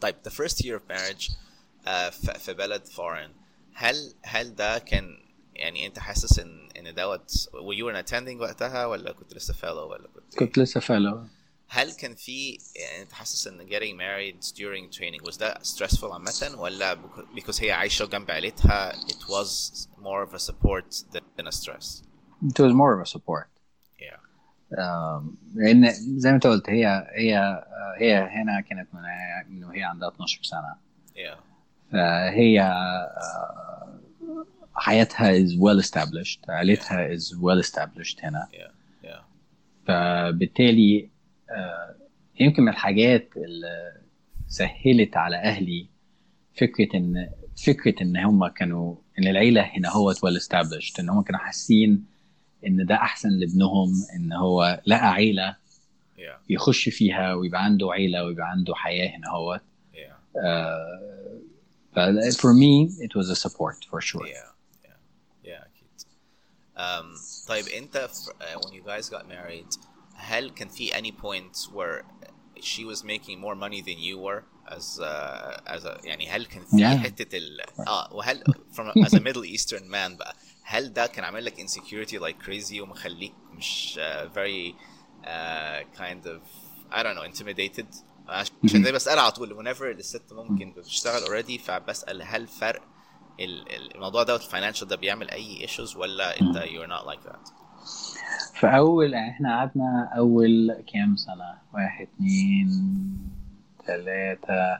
طيب 0.00 0.14
the 0.28 0.32
first 0.32 0.54
year 0.64 0.78
of 0.78 0.92
marriage 0.96 1.32
آه، 1.86 2.10
في 2.10 2.38
في 2.38 2.54
بلد 2.54 2.82
foreign. 2.86 3.47
هل 3.74 4.14
هل 4.24 4.54
ده 4.54 4.78
كان 4.78 5.04
يعني 5.54 5.86
انت 5.86 5.98
حاسس 5.98 6.38
ان 6.38 6.68
ان 6.76 6.94
دوت 6.94 7.30
were 7.52 7.76
you 7.78 7.94
an 7.94 8.06
attending 8.08 8.40
وقتها 8.40 8.86
ولا 8.86 9.12
كنت 9.12 9.34
لسه 9.34 9.54
fellow 9.54 9.90
ولا 9.90 10.08
كنت 10.08 10.34
إيه؟ 10.34 10.46
كنت 10.46 10.58
لسه 10.58 10.80
فالو 10.80 11.24
هل 11.70 11.92
كان 11.92 12.14
في 12.14 12.58
يعني 12.76 13.02
انت 13.02 13.12
حاسس 13.12 13.46
ان 13.46 13.68
getting 13.68 13.94
married 13.98 14.44
during 14.54 14.96
training 14.98 15.30
was 15.30 15.36
that 15.38 15.62
stressful 15.66 16.04
عامة 16.12 16.54
ولا 16.60 16.94
bec- 16.94 17.40
because 17.40 17.62
هي 17.62 17.72
عايشة 17.72 18.06
جنب 18.06 18.30
عيلتها 18.30 18.92
it 18.92 19.22
was 19.24 19.74
more 19.98 20.28
of 20.30 20.34
a 20.34 20.38
support 20.50 20.94
than 21.12 21.46
a 21.46 21.52
stress? 21.52 22.02
It 22.44 22.58
was 22.60 22.72
more 22.72 22.92
of 22.98 23.06
a 23.06 23.10
support. 23.16 23.48
Yeah. 24.00 24.18
آم، 24.78 25.36
لأن 25.54 25.90
زي 26.18 26.28
ما 26.30 26.34
انت 26.34 26.46
قلت 26.46 26.70
هي 26.70 26.86
هي 27.16 27.64
هي 27.98 28.14
هنا 28.18 28.60
كانت 28.60 28.88
من 28.94 29.00
من 29.48 29.64
وهي 29.64 29.82
عندها 29.82 30.08
12 30.08 30.42
سنة. 30.42 30.76
Yeah. 31.14 31.38
فهي 31.92 32.60
آه، 32.60 33.98
حياتها 34.74 35.32
is 35.44 35.50
well 35.50 35.84
established 35.86 36.48
عيلتها 36.50 37.16
is 37.16 37.20
well 37.22 37.64
established 37.66 38.24
هنا. 38.24 38.48
Yeah. 38.52 39.06
Yeah. 39.06 39.20
فبالتالي 39.86 41.08
آه، 41.50 41.94
يمكن 42.40 42.62
من 42.62 42.68
الحاجات 42.68 43.28
اللي 43.36 43.92
سهلت 44.48 45.16
على 45.16 45.36
أهلي 45.36 45.86
فكرة 46.54 46.96
إن 46.96 47.30
فكرة 47.66 48.02
إن 48.02 48.16
هم 48.16 48.46
كانوا 48.46 48.94
إن 49.18 49.26
العيلة 49.28 49.60
هنا 49.62 49.90
هو 49.90 50.14
well 50.14 50.40
established 50.42 51.00
إن 51.00 51.08
هم 51.08 51.22
كانوا 51.22 51.40
حاسين 51.40 52.04
إن 52.66 52.86
ده 52.86 52.94
أحسن 52.94 53.28
لابنهم 53.28 53.92
إن 54.16 54.32
هو 54.32 54.80
لقى 54.86 55.12
عيلة 55.12 55.56
يخش 56.48 56.88
فيها 56.88 57.34
ويبقى 57.34 57.64
عنده 57.64 57.92
عيلة 57.92 58.24
ويبقى 58.24 58.50
عنده 58.50 58.74
حياة 58.74 59.16
هنا 59.16 59.28
هو 59.30 59.60
yeah. 59.94 60.38
ف 61.97 61.99
for 62.41 62.53
me 62.53 62.89
it 63.05 63.15
was 63.15 63.29
a 63.29 63.35
support 63.35 63.77
for 63.89 64.01
sure 64.01 64.27
Yeah, 64.27 64.49
yeah, 64.85 64.97
yeah, 65.43 65.63
أكيد. 65.67 65.89
Um, 66.77 67.19
طيب 67.47 67.67
أنت 67.67 67.97
ف- 67.97 68.29
uh, 68.29 68.59
when 68.65 68.73
you 68.73 68.81
guys 68.83 69.09
got 69.09 69.27
married 69.27 69.79
هل 70.15 70.49
كان 70.49 70.69
في 70.69 70.91
any 70.91 71.11
point 71.11 71.73
where 71.73 72.03
she 72.61 72.83
was 72.85 73.03
making 73.03 73.39
more 73.39 73.55
money 73.55 73.81
than 73.81 73.97
you 73.99 74.17
were 74.17 74.43
as 74.67 74.99
uh, 74.99 75.75
as 75.75 75.85
a 75.85 75.99
يعني 76.03 76.29
هل 76.29 76.45
كان 76.45 76.65
في 76.65 76.77
Yeah. 76.77 77.03
حتة 77.03 77.37
ال 77.37 77.61
اه 77.87 78.13
وهل 78.13 78.43
from 78.73 79.05
as 79.05 79.13
a 79.15 79.19
Middle 79.19 79.45
Eastern 79.45 79.83
man 79.89 80.17
بقى 80.17 80.35
هل 80.63 80.93
ده 80.93 81.05
كان 81.07 81.23
عامل 81.25 81.45
لك 81.45 81.67
insecurity 81.67 82.19
like 82.19 82.45
crazy 82.45 82.79
ومخليك 82.79 83.33
مش 83.51 83.99
uh, 83.99 84.27
very 84.35 84.73
uh, 85.23 85.83
kind 85.99 86.25
of 86.27 86.41
I 86.91 87.03
don't 87.03 87.15
know 87.17 87.23
intimidated 87.33 87.87
عشان 88.28 88.84
زي 88.84 88.92
بسأل 88.92 89.18
على 89.18 89.30
طول 89.30 89.48
whenever 89.56 89.82
الست 89.82 90.32
ممكن 90.32 90.72
بتشتغل 90.72 91.20
already 91.20 91.60
فبسأل 91.60 92.22
هل 92.22 92.46
فرق 92.46 92.82
ال- 93.40 93.72
ال- 93.76 93.94
الموضوع 93.94 94.22
دوت 94.22 94.40
ال 94.40 94.45
financial 94.45 94.88
ده 94.88 94.96
بيعمل 94.96 95.30
أي 95.30 95.60
issues 95.60 95.96
ولا 95.96 96.40
أنت 96.40 96.56
you're 96.58 96.90
not 96.90 97.06
like 97.14 97.28
that 97.30 97.52
ف 98.60 98.71
الأول 98.71 99.14
إحنا 99.14 99.56
قعدنا 99.58 100.10
أول 100.16 100.84
كام 100.92 101.16
سنة؟ 101.16 101.58
واحد 101.74 102.08
اتنين 102.14 102.68
تلاتة 103.86 104.78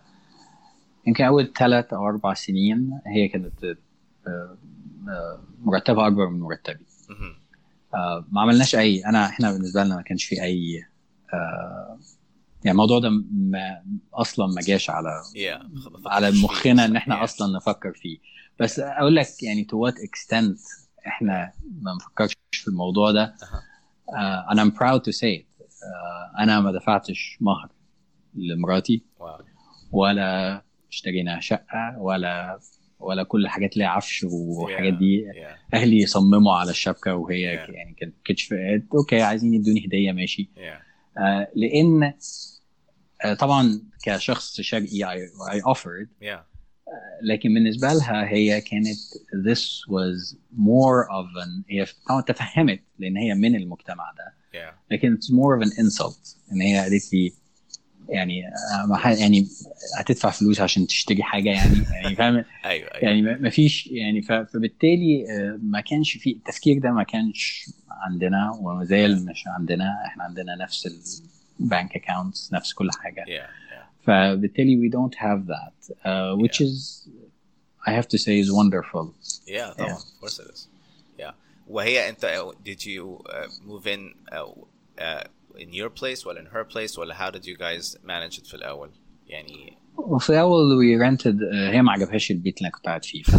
يمكن 1.07 1.25
أول 1.25 1.53
ثلاث 1.59 1.93
أو 1.93 2.09
أربع 2.09 2.35
سنين 2.35 3.01
هي 3.07 3.29
كانت 3.29 3.65
آه، 3.65 3.77
آه، 5.09 5.41
مرتبها 5.63 6.07
أكبر 6.07 6.29
من 6.29 6.41
مرتبي. 6.41 6.85
آه، 7.95 8.25
ما 8.33 8.41
عملناش 8.41 8.75
أي 8.75 9.05
أنا 9.07 9.27
إحنا 9.27 9.53
بالنسبة 9.53 9.85
لنا 9.85 9.97
ما 9.97 10.03
كانش 10.03 10.25
في 10.25 10.43
أي 10.43 10.85
يعني 12.65 12.71
الموضوع 12.73 12.99
ده 12.99 13.11
ما 13.33 13.83
أصلا 14.15 14.47
ما 14.47 14.61
جاش 14.67 14.91
على 14.91 15.09
yeah. 15.35 16.07
على. 16.07 16.31
مخنا 16.31 16.85
إن 16.85 16.97
إحنا 16.97 17.19
Yeah. 17.19 17.23
أصلا 17.23 17.57
نفكر 17.57 17.93
فيه. 17.93 18.19
بس 18.61 18.79
أقول 18.81 19.17
لك 19.17 19.43
يعني 19.43 19.67
to 19.73 19.75
what 19.77 19.95
extent 19.95 20.59
إحنا 21.07 21.53
ما 21.83 21.95
نفكرش 21.95 22.37
في 22.53 22.69
الموضوع 22.69 23.11
ده. 23.13 23.35
uh, 24.11 24.55
I'm 24.55 24.71
proud 24.71 25.01
to 25.01 25.13
say 25.13 25.41
it. 25.41 25.47
uh, 25.61 26.41
أنا 26.41 26.61
ما 26.61 26.73
دفعتش 26.73 27.39
مهر 27.41 27.69
لمراتي. 28.35 29.03
واو 29.19 29.43
ولا 29.93 30.63
اشترينا 30.91 31.41
شقة 31.41 31.95
ولا 31.99 32.59
ولا 33.01 33.23
كل 33.23 33.45
الحاجات 33.45 33.73
اللي 33.73 33.85
عفش 33.85 34.25
والحاجات 34.31 34.95
دي. 34.95 35.25
Yeah. 35.33 35.75
أهلي 35.75 36.07
صمموا 36.07 36.53
على 36.55 36.71
الشبكة 36.71 37.15
وهي 37.15 37.57
Yeah. 37.67 37.71
يعني 37.71 37.95
كانت 37.95 38.15
كانتش 38.25 38.55
أوكي 38.95 39.23
عايزين 39.23 39.55
يدوني 39.55 39.87
هدية 39.87 40.13
ماشي. 40.13 40.51
Yeah. 40.57 40.59
آه، 40.61 40.88
لأن 41.55 42.13
آه، 43.25 43.35
طبعا 43.35 43.83
كشخص 44.03 44.61
شرقي 44.61 45.05
I, 45.05 45.29
I 45.53 45.61
offered. 45.75 46.09
Yeah. 46.23 46.39
لكن 47.23 47.55
بالنسبة 47.55 47.89
لها 47.93 48.29
هي 48.29 48.61
كانت 48.61 48.99
this 49.49 49.61
was 49.89 50.37
more 50.57 51.05
of 51.11 51.45
an 51.45 51.65
هي 51.69 51.87
طبعا 52.09 52.21
تفهمت 52.21 52.81
لأن 52.99 53.17
هي 53.17 53.35
من 53.35 53.55
المجتمع 53.57 54.13
ده. 54.19 54.35
Yeah. 54.61 54.75
لكن 54.91 55.17
it's 55.17 55.27
more 55.31 55.59
of 55.61 55.69
an 55.69 55.73
insult 55.73 56.37
إن 56.53 56.61
هي 56.61 56.79
قالت 56.79 57.13
لي 57.13 57.33
يعني 58.09 58.43
آه، 58.47 58.87
ما 58.87 59.13
يعني 59.13 59.47
هتدفع 59.99 60.31
فلوس 60.31 60.61
عشان 60.61 60.87
تشتري 60.87 61.23
حاجة 61.23 61.51
يعني 61.51 61.77
يعني 62.03 62.17
فاهم؟ 62.17 62.35
أيوه 62.65 62.65
أيوه. 62.65 62.99
يعني 63.03 63.23
ما 63.23 63.51
فيش 63.51 63.87
يعني 63.87 64.23
فبالتالي 64.23 65.27
آه، 65.31 65.59
ما 65.63 65.81
كانش 65.81 66.17
في 66.17 66.31
التفكير 66.31 66.79
ده 66.79 66.91
ما 66.91 67.03
كانش 67.03 67.71
عندنا 67.91 68.51
وما 68.51 68.85
زال 68.85 69.27
مش 69.27 69.45
عندنا. 69.47 69.95
إحنا 70.07 70.25
عندنا 70.25 70.57
نفس 70.57 70.89
ال 71.61 71.68
bank 71.68 71.97
accounts 71.97 72.53
نفس 72.53 72.73
كل 72.73 72.89
حاجة. 73.01 73.25
Yeah 73.25 73.29
yeah. 73.29 74.07
فبالتالي 74.07 74.89
we 74.89 74.93
don't 74.93 75.15
have 75.19 75.47
that 75.47 75.95
uh, 76.05 76.37
which 76.43 76.61
Yeah. 76.61 76.67
is 76.67 77.09
I 77.87 77.91
have 77.91 78.09
to 78.09 78.19
say 78.19 78.39
is 78.45 78.51
wonderful. 78.53 79.07
Yeah 79.47 79.73
طبعا 79.79 79.95
of 79.95 80.21
course 80.21 80.39
it 80.39 80.55
is. 80.55 80.69
Yeah. 81.21 81.33
وهي 81.69 82.09
أنت 82.09 82.53
did 82.65 82.85
you 82.85 83.23
uh, 83.29 83.47
move 83.69 83.87
in 83.87 84.15
uh, 84.33 84.37
uh, 85.01 85.25
in 85.57 85.73
your 85.73 85.91
place 86.01 86.27
ولا 86.27 86.41
in 86.41 86.47
her 86.55 86.65
place? 86.75 86.99
ولا 86.99 87.15
how 87.15 87.31
did 87.35 87.43
you 87.45 87.57
guys 87.59 87.97
manage 87.97 88.39
it 88.39 88.47
في 88.49 88.55
الأول 88.55 88.91
يعني 89.27 89.73
وفي 89.97 90.31
الأول 90.31 90.61
we 90.79 91.01
rented 91.11 91.39
uh, 91.41 91.55
هي 91.55 91.83
ما 91.83 91.93
عجبهاش 91.93 92.31
البيت 92.31 92.59
اللي 92.59 92.67
أنا 92.69 92.77
كنت 92.77 92.87
قاعد 92.87 93.05
فيه 93.05 93.23
ف, 93.23 93.31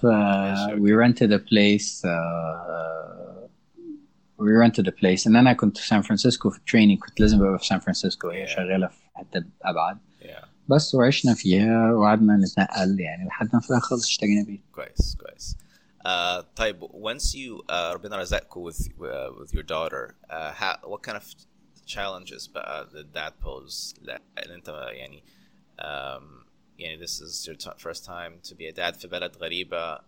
ف 0.00 0.04
ماشي، 0.06 0.76
we 0.76 0.90
rented 1.04 1.30
a 1.30 1.38
place 1.50 2.02
uh, 2.04 3.48
we 4.38 4.50
rented 4.64 4.86
a 4.86 4.92
place 4.92 5.26
ان 5.26 5.36
أنا 5.36 5.52
كنت 5.52 5.78
في 5.78 5.86
سان 5.88 6.02
فرانسيسكو 6.02 6.50
في 6.50 6.58
ال 6.58 6.62
training 6.62 6.98
كنت 6.98 7.20
لازم 7.20 7.42
أبقى 7.44 7.58
في 7.58 7.66
سان 7.66 7.78
فرانسيسكو 7.78 8.28
هي 8.28 8.46
Yeah. 8.46 8.50
شغالة 8.56 8.86
في 8.86 8.96
حتة 9.14 9.44
أبعد. 9.62 9.98
Yeah. 10.22 10.44
بس 10.68 10.94
وعشنا 10.94 11.34
فيها 11.34 11.92
وقعدنا 11.92 12.36
نتنقل 12.36 13.00
يعني 13.00 13.28
لحد 13.28 13.48
ما 13.54 13.60
في 13.60 13.70
الآخر 13.70 13.86
خلص 13.86 14.04
اشترينا 14.06 14.44
بيت 14.46 14.60
كويس 14.72 15.16
كويس. 15.20 15.56
Uh, 16.04 16.44
طيب 16.56 16.84
once 16.84 17.34
you 17.34 17.62
uh, 17.68 17.72
ربنا 17.72 18.16
رزقكم 18.16 18.70
with 18.70 18.76
uh, 18.76 19.42
with 19.42 19.54
your 19.54 19.62
daughter 19.62 20.14
uh, 20.30 20.52
how, 20.52 20.76
what 20.82 21.02
kind 21.02 21.16
of 21.16 21.24
challenges 21.86 22.48
بقى 22.48 22.88
did 22.92 23.14
that 23.14 23.32
pose 23.44 23.94
لا 24.02 24.20
ان 24.38 24.50
انت 24.50 24.68
يعني 24.68 25.22
um, 25.78 26.44
يعني 26.78 27.06
this 27.06 27.20
is 27.20 27.46
your 27.46 27.56
first 27.78 28.04
time 28.04 28.50
to 28.50 28.54
be 28.54 28.66
a 28.66 28.72
dad 28.72 28.98
في 28.98 29.08
بلد 29.08 29.36
غريبة 29.36 29.96
uh, 29.96 30.00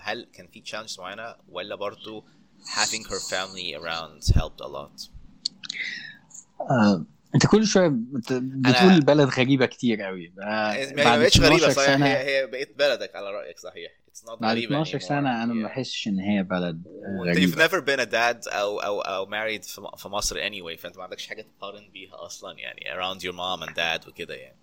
هل 0.00 0.28
كان 0.32 0.46
في 0.46 0.62
challenges 0.66 0.98
معينة 0.98 1.36
ولا 1.48 1.74
برضو 1.74 2.24
having 2.62 3.04
her 3.04 3.20
family 3.20 3.74
around 3.74 4.34
helped 4.34 4.60
a 4.60 4.68
lot 4.68 5.08
آه، 6.70 7.04
انت 7.34 7.46
كل 7.46 7.66
شوية 7.66 7.88
بت... 7.88 8.32
بتقول 8.32 9.00
بلد 9.00 9.28
غريبه 9.28 9.66
كتير 9.66 10.02
قوي 10.02 10.32
ما 10.36 11.16
بقتش 11.16 11.40
غريبه 11.40 11.68
صحيح 11.68 11.96
سنة... 11.96 12.06
هي 12.06 12.42
هي 12.42 12.46
بقت 12.46 12.68
بلدك 12.78 13.16
على 13.16 13.30
رايك 13.30 13.58
صحيح 13.58 13.92
بعد 14.40 14.56
12 14.56 14.98
سنة 14.98 15.42
أنا 15.44 15.54
ما 15.54 15.66
بحسش 15.68 16.08
إن 16.08 16.18
هي 16.18 16.42
بلد 16.42 16.82
غريبة. 17.20 17.52
you've 17.52 17.58
never 17.58 17.80
been 17.80 18.00
a 18.00 18.10
dad 18.10 18.54
أو 18.54 18.80
أو 18.80 19.00
أو 19.00 19.26
married 19.26 19.62
في 19.96 20.08
مصر 20.08 20.36
anyway 20.36 20.78
فأنت 20.78 20.96
ما 20.96 21.02
عندكش 21.02 21.26
حاجة 21.26 21.46
تقارن 21.58 21.88
بيها 21.92 22.26
أصلا 22.26 22.58
يعني 22.58 22.80
around 22.80 23.20
your 23.20 23.32
mom 23.34 23.68
and 23.68 23.74
dad 23.74 24.08
وكده 24.08 24.34
يعني. 24.34 24.56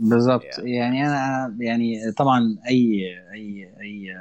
بالظبط. 0.00 0.42
Yeah. 0.42 0.58
يعني 0.64 1.06
أنا 1.06 1.56
يعني 1.60 2.12
طبعا 2.12 2.58
اي 2.68 3.02
اي 3.34 3.74
أي 3.80 4.14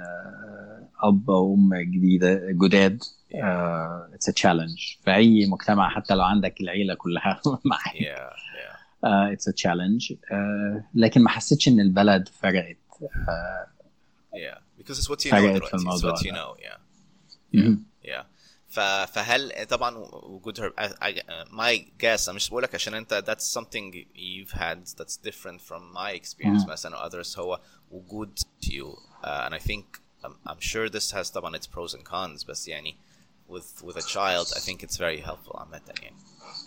أب 1.03 1.29
أو 1.29 1.53
أم 1.55 1.75
جديدة 1.75 2.41
جداد 2.51 3.03
it's 4.13 4.29
a 4.29 4.31
challenge 4.31 4.79
في 5.03 5.15
أي 5.15 5.45
مجتمع 5.45 5.89
حتى 5.89 6.13
لو 6.15 6.23
عندك 6.23 6.61
العيلة 6.61 6.93
كلها 6.93 7.41
معاك 7.65 8.17
it's 9.03 9.47
a 9.47 9.51
challenge 9.51 10.13
لكن 10.95 11.21
ما 11.21 11.29
حسيتش 11.29 11.67
إن 11.67 11.79
البلد 11.79 12.27
فرقت. 12.27 12.77
uh, 13.01 13.80
yeah 14.34 14.58
because 14.78 14.98
it's 14.98 15.08
what 15.08 15.24
you 15.24 15.32
know 15.32 15.56
it's 15.56 16.02
what 16.04 16.22
you 16.24 16.32
know 16.32 16.50
yeah 16.66 16.78
yeah, 17.52 17.74
yeah. 18.02 18.24
فهل 19.06 19.66
طبعا 19.66 19.96
وجود 20.22 20.60
her 20.60 20.72
my 21.50 21.76
guess 22.02 22.28
انا 22.28 22.32
مش 22.36 22.50
بقول 22.50 22.62
لك 22.62 22.74
عشان 22.74 22.94
انت 22.94 23.24
that's 23.28 23.58
something 23.60 23.94
you've 24.14 24.52
had 24.58 24.78
that's 25.00 25.16
different 25.28 25.60
from 25.60 25.82
my 25.94 26.12
experience 26.20 26.68
مثلا 26.68 26.96
or 26.96 27.10
others 27.10 27.38
هو 27.38 27.60
وجود 27.90 28.38
you 28.64 28.98
uh, 29.24 29.48
and 29.48 29.54
I 29.54 29.58
think 29.58 29.84
I'm, 30.24 30.34
I'm 30.46 30.60
sure 30.60 30.88
this 30.88 31.10
has 31.12 31.30
طبعا 31.30 31.56
its 31.56 31.66
pros 31.66 31.94
and 31.94 32.04
cons 32.04 32.44
بس 32.48 32.68
يعني 32.68 32.96
with 33.48 33.82
with 33.84 33.96
a 33.96 34.06
child 34.14 34.46
I 34.56 34.60
think 34.60 34.82
it's 34.82 34.96
very 34.96 35.20
helpful 35.20 35.56
عامة 35.56 35.80
يعني 36.02 36.16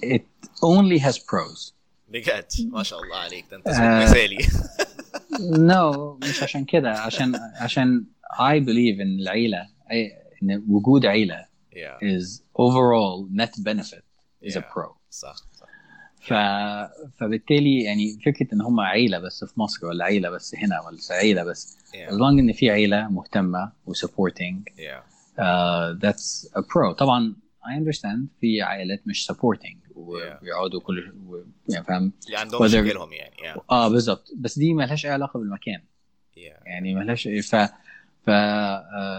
it 0.03 0.49
only 0.63 0.99
has 0.99 1.17
pros 1.17 1.73
بجد 2.07 2.47
ما 2.59 2.83
شاء 2.83 3.03
الله 3.03 3.17
عليك 3.17 3.45
ده 3.51 3.57
انت 3.57 3.67
مثالي 3.67 4.38
no 5.40 6.18
مش 6.28 6.42
عشان 6.42 6.64
كده 6.64 6.90
عشان 6.90 7.34
عشان 7.60 8.04
I 8.32 8.60
believe 8.60 9.00
إن 9.00 9.20
العيلة 9.20 9.68
إن 10.42 10.64
وجود 10.68 11.06
عيلة 11.06 11.44
yeah. 11.72 11.98
is 12.02 12.42
overall 12.58 13.28
net 13.30 13.52
benefit 13.62 14.04
is 14.42 14.54
yeah. 14.54 14.58
a 14.58 14.62
pro 14.62 14.96
صح 15.10 15.36
صح 15.52 15.66
ف... 16.20 16.32
فبالتالي 17.18 17.82
يعني 17.82 18.18
فكرة 18.24 18.54
إن 18.54 18.60
هم 18.60 18.80
عيلة 18.80 19.18
بس 19.18 19.44
في 19.44 19.60
مصر 19.60 19.86
ولا 19.86 20.04
عيلة 20.04 20.30
بس 20.30 20.54
هنا 20.54 20.80
ولا 20.80 20.98
عيلة 21.10 21.44
بس 21.44 21.76
yeah. 21.92 22.10
as 22.10 22.14
long 22.14 22.38
إن 22.38 22.52
في 22.52 22.70
عيلة 22.70 23.08
مهتمة 23.08 23.72
وسupporting 23.90 24.54
yeah. 24.78 25.02
uh, 25.38 25.94
that's 26.04 26.48
a 26.56 26.62
pro 26.62 26.92
طبعا 26.98 27.36
I 27.64 27.80
understand 27.80 28.18
في 28.40 28.62
عائلات 28.62 29.02
مش 29.06 29.32
supporting 29.32 29.83
ويقعدوا 29.94 30.80
كل. 30.80 31.12
يعني 31.68 31.84
فاهم 31.84 32.12
اللي 32.26 32.36
عندهم 32.36 32.62
مشاكلهم 32.64 33.12
يعني 33.12 33.34
yeah. 33.36 33.60
آه 33.70 33.88
بالظبط 33.88 34.32
بس 34.36 34.58
دي 34.58 34.74
مالهاش 34.74 35.06
أي 35.06 35.10
علاقة 35.10 35.38
بالمكان 35.40 35.80
yeah. 36.36 36.66
يعني 36.66 36.94
مالهاش 36.94 37.28
ف 37.28 37.56
ف 38.26 38.30
uh, 38.30 38.30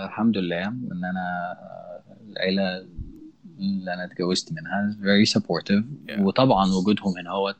الحمد 0.05 0.37
لله 0.37 0.67
إن 0.67 1.01
أنا 1.05 1.57
العيلة 2.31 2.87
اللي 3.59 3.93
أنا 3.93 4.05
اتجوزت 4.05 4.53
منها 4.53 4.97
very 5.01 5.29
supportive 5.39 5.83
Yeah. 6.09 6.19
وطبعا 6.19 6.65
وجودهم 6.71 7.17
هنا 7.17 7.31
هو 7.31 7.55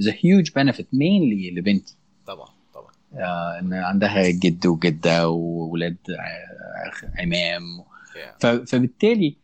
a 0.00 0.10
huge 0.12 0.50
benefit 0.50 0.84
mainly 0.94 1.52
لبنتي 1.56 1.96
طبعا 2.26 2.48
طبعا 2.74 2.90
آه، 3.14 3.58
إن 3.58 3.72
عندها 3.72 4.30
جد 4.30 4.66
وجدة 4.66 5.28
وولاد 5.28 5.96
ع- 6.10 7.22
عمام 7.22 7.62
yeah. 7.82 8.46
فبالتالي 8.66 9.36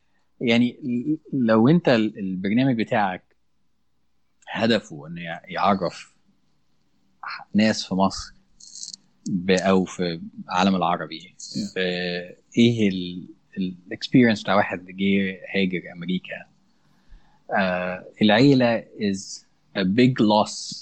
يعني 0.43 0.77
لو 1.33 1.69
انت 1.69 1.89
ال- 1.89 2.19
البرنامج 2.19 2.79
بتاعك 2.83 3.23
هدفه 4.49 5.07
إنه 5.07 5.21
يع- 5.21 5.43
يعرف 5.45 6.13
ناس 7.55 7.87
في 7.87 7.95
مصر 7.95 8.35
أو 9.51 9.85
في 9.85 10.21
العالم 10.45 10.77
العربي. 10.77 11.35
بايه 11.75 12.91
الاكسبيرينس 13.59 14.43
بتاع 14.43 14.55
واحد 14.55 14.87
جه 14.87 15.39
هاجر 15.55 15.83
أمريكا 15.97 16.45
آه 17.59 18.05
العيلة 18.23 18.81
is 18.83 19.45
a 19.79 19.83
big 19.85 20.13
loss 20.23 20.77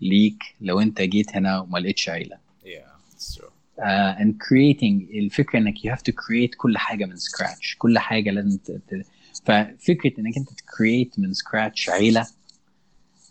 ليك 0.00 0.42
لو 0.60 0.80
انت 0.80 1.00
جيت 1.00 1.36
هنا 1.36 1.60
وما 1.60 1.78
لقيتش 1.78 2.08
عيلة 2.08 2.36
yeah 2.64 3.51
uh, 3.78 4.20
and 4.20 4.34
creating 4.38 5.14
الفكرة 5.14 5.58
انك 5.58 5.74
you 5.78 5.90
have 5.90 6.02
to 6.02 6.12
create 6.12 6.56
كل 6.56 6.78
حاجة 6.78 7.04
من 7.04 7.16
scratch 7.16 7.76
كل 7.78 7.98
حاجة 7.98 8.30
لازم 8.30 8.58
ت... 8.58 8.70
ت... 8.70 9.06
ففكره 9.44 10.12
انك 10.20 10.36
انت 10.36 10.48
create 10.50 11.18
من 11.18 11.32
scratch 11.34 11.88
عيله 11.88 12.26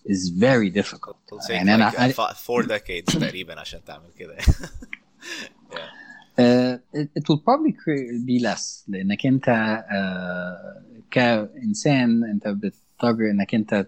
is 0.10 0.30
very 0.30 0.70
difficult 0.82 1.16
It'll 1.32 1.48
take 1.48 1.50
يعني 1.52 1.76
أنا 1.76 1.92
like 1.92 1.94
uh, 1.94 2.14
fi- 2.14 2.34
four 2.36 2.64
decades 2.68 3.20
تقريبا 3.20 3.60
عشان 3.60 3.80
تعمل 3.86 4.10
كده 4.18 4.38
yeah. 4.38 5.78
uh, 6.40 7.00
it, 7.00 7.08
it 7.20 7.24
will 7.30 7.40
probably 7.40 7.72
cre- 7.72 8.26
be 8.26 8.40
less 8.50 8.84
لانك 8.88 9.26
انت 9.26 9.46
uh, 9.90 11.02
كانسان 11.12 12.24
انت 12.24 12.48
بتضطر 12.48 13.30
انك 13.32 13.56
انت 13.56 13.88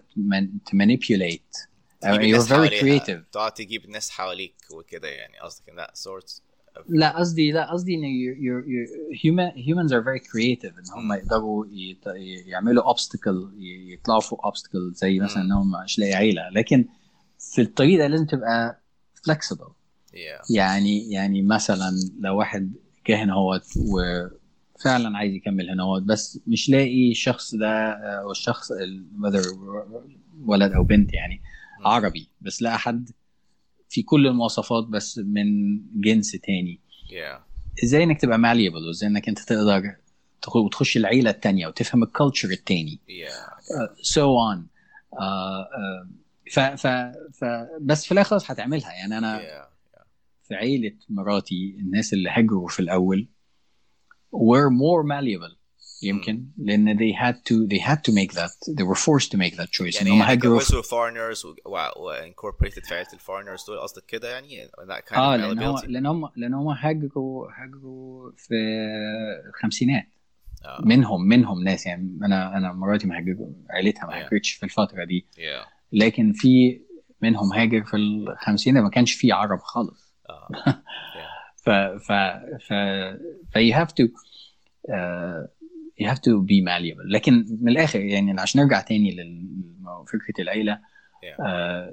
تمانيبيوليت 0.66 1.56
you're 2.04 2.20
الناس 2.20 2.52
very 2.52 2.80
creative. 2.82 3.30
تقعد 3.32 3.52
تجيب 3.52 3.88
ناس 3.90 4.10
حواليك 4.10 4.54
وكده 4.74 5.08
يعني 5.08 5.38
قصدك 5.38 5.68
إن 5.68 5.84
sort 5.84 6.40
لا 6.88 7.18
قصدي 7.18 7.52
لا 7.52 7.70
قصدي 7.72 7.94
إن 7.94 8.00
you- 8.02 8.36
you're- 8.36 8.66
you're- 8.66 9.18
human 9.20 9.58
humans 9.66 9.90
are 9.92 10.04
very 10.04 10.20
creative 10.30 10.78
إن 10.78 10.84
هم 10.96 11.12
يقدروا 11.12 11.66
يت- 11.70 12.46
يعملوا 12.46 12.94
obstacle 12.94 13.52
يطلعوا 13.92 14.20
فوق 14.20 14.46
obstacle 14.48 14.94
زي 14.94 15.18
مثلا. 15.20 15.42
انهم 15.42 15.72
مش 15.84 15.98
لاقي 15.98 16.14
عيلة. 16.14 16.48
لكن 16.50 16.84
في 17.38 17.60
الطريقة 17.62 18.06
لازم 18.06 18.26
تبقى 18.26 18.80
flexible. 19.30 19.70
Yeah. 20.12 20.50
يعني 20.54 21.10
يعني 21.12 21.42
مثلا 21.42 21.90
لو 22.20 22.38
واحد 22.38 22.72
جه 23.08 23.22
هنا 23.24 23.34
هوت 23.34 23.64
وفعلا 23.76 25.18
عايز 25.18 25.34
يكمل 25.34 25.70
هنا 25.70 25.82
هوت 25.82 26.02
بس 26.02 26.40
مش 26.46 26.68
لاقي 26.70 27.10
الشخص 27.10 27.54
ده 27.54 27.92
أو 27.92 28.30
الشخص 28.30 28.72
whether 29.22 29.46
ولد 30.46 30.72
أو 30.72 30.84
بنت 30.84 31.12
يعني. 31.14 31.40
عربي. 31.86 32.28
بس 32.40 32.62
لقى 32.62 32.78
حد 32.78 33.10
في 33.88 34.02
كل 34.02 34.26
المواصفات 34.26 34.84
بس 34.84 35.18
من 35.18 35.46
جنس 36.00 36.32
تاني. 36.32 36.80
Yeah. 37.08 37.40
إزاي 37.84 38.02
إنك 38.04 38.20
تبقى 38.20 38.38
malleable 38.38 38.86
وازاي 38.86 39.08
إنك 39.08 39.28
أنت 39.28 39.38
تقدر 39.38 39.96
تخ- 40.42 40.56
وتخش 40.56 40.96
العيلة 40.96 41.30
التانية 41.30 41.66
وتفهم 41.66 42.02
ال 42.02 42.08
culture 42.08 42.50
التاني؟ 42.50 43.00
Yeah. 43.08 44.02
so 44.02 44.38
on 44.40 44.66
ف 46.52 46.60
ف 46.60 46.86
ف 47.32 47.44
بس 47.80 48.04
في 48.06 48.12
الآخر 48.12 48.30
خلاص 48.30 48.50
هتعملها. 48.50 48.92
يعني 48.92 49.18
أنا 49.18 49.38
yeah. 49.38 49.66
في 50.48 50.54
عيلة 50.54 50.92
مراتي 51.08 51.76
الناس 51.80 52.12
اللي 52.12 52.30
هاجروا 52.30 52.68
في 52.68 52.80
الأول 52.80 53.28
were 54.36 54.70
more 54.70 55.04
malleable. 55.12 55.56
يمكن 56.04 56.46
لأن 56.58 56.98
they 56.98 57.14
had 57.16 57.34
to 57.34 57.68
they 57.68 57.80
had 57.80 57.98
to 57.98 58.12
make 58.14 58.32
that 58.34 58.74
they 58.78 58.82
were 58.84 58.98
forced 58.98 59.30
to 59.30 59.38
make 59.38 59.56
that 59.56 59.70
choice. 59.70 60.02
ان 60.02 60.08
هم 60.08 60.18
يعني 60.18 60.32
هاجروا 60.32 60.60
اتجوزوا 60.60 60.82
foreigners 60.82 61.44
و 61.96 62.03
incorporated 62.03 62.82
عيله 62.92 63.08
ال 63.12 63.17
foreigners 63.17 63.64
دول 63.68 63.78
قصدك 63.80 64.04
كده 64.06 64.30
يعني؟ 64.30 64.68
that 64.68 65.12
آه 65.16 65.36
لأن 65.36 65.58
availability 65.76 65.84
لأن 65.88 66.06
هم 66.06 66.28
لأن 66.36 66.54
هم 66.54 66.68
هاجروا 66.68 67.48
هاجروا 67.58 68.30
في 68.36 68.54
الخمسينات. 69.48 70.04
آه. 70.64 70.82
منهم 70.84 71.28
منهم 71.28 71.64
ناس 71.64 71.86
يعني. 71.86 72.18
أنا 72.24 72.56
أنا 72.56 72.72
مراتي 72.72 73.06
مهاجر 73.06 73.36
عيلتها 73.70 74.06
ما 74.06 74.12
Yeah. 74.12 74.24
هاجرتش 74.24 74.52
في 74.52 74.62
الفترة 74.62 75.04
دي. 75.04 75.26
Yeah. 75.36 75.68
لكن 75.92 76.32
في 76.32 76.80
منهم 77.22 77.52
هاجر 77.52 77.84
في 77.84 77.96
الخمسينات 77.96 78.82
ما 78.82 78.90
كانش 78.90 79.12
في 79.12 79.32
عرب 79.32 79.58
خالص. 79.58 80.14
ف 81.64 81.70
ف 81.70 82.12
ف 82.68 82.72
ف 83.52 83.58
you 83.58 83.72
have 83.74 83.92
to 83.94 84.04
uh, 84.04 85.40
you 86.00 86.06
have 86.08 86.18
to 86.20 86.42
be 86.42 86.60
malleable. 86.64 87.06
لكن 87.12 87.44
من 87.60 87.68
الآخر 87.68 88.00
يعني 88.00 88.40
عشان 88.40 88.60
نرجع 88.60 88.80
تاني 88.80 89.10
لفكره 89.10 90.42
العيلة 90.42 90.80
Yeah. 91.24 91.40
آه 91.40 91.92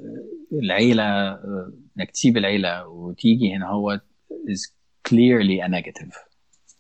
العيلة 0.52 1.04
آه، 1.04 1.74
إنك 1.98 2.12
تسيب 2.12 2.38
العيلة 2.38 2.88
وتيجي 2.88 3.54
هنا 3.56 3.70
هو 3.70 4.02
is 4.32 4.72
clearly 5.10 5.62
a 5.66 5.70
negative. 5.70 6.14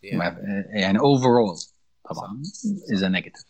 Yeah. 0.04 0.36
يعني 0.76 1.00
overall 1.00 1.72
طبعا 2.10 2.42
is 2.96 3.02
a 3.02 3.10
negative. 3.10 3.46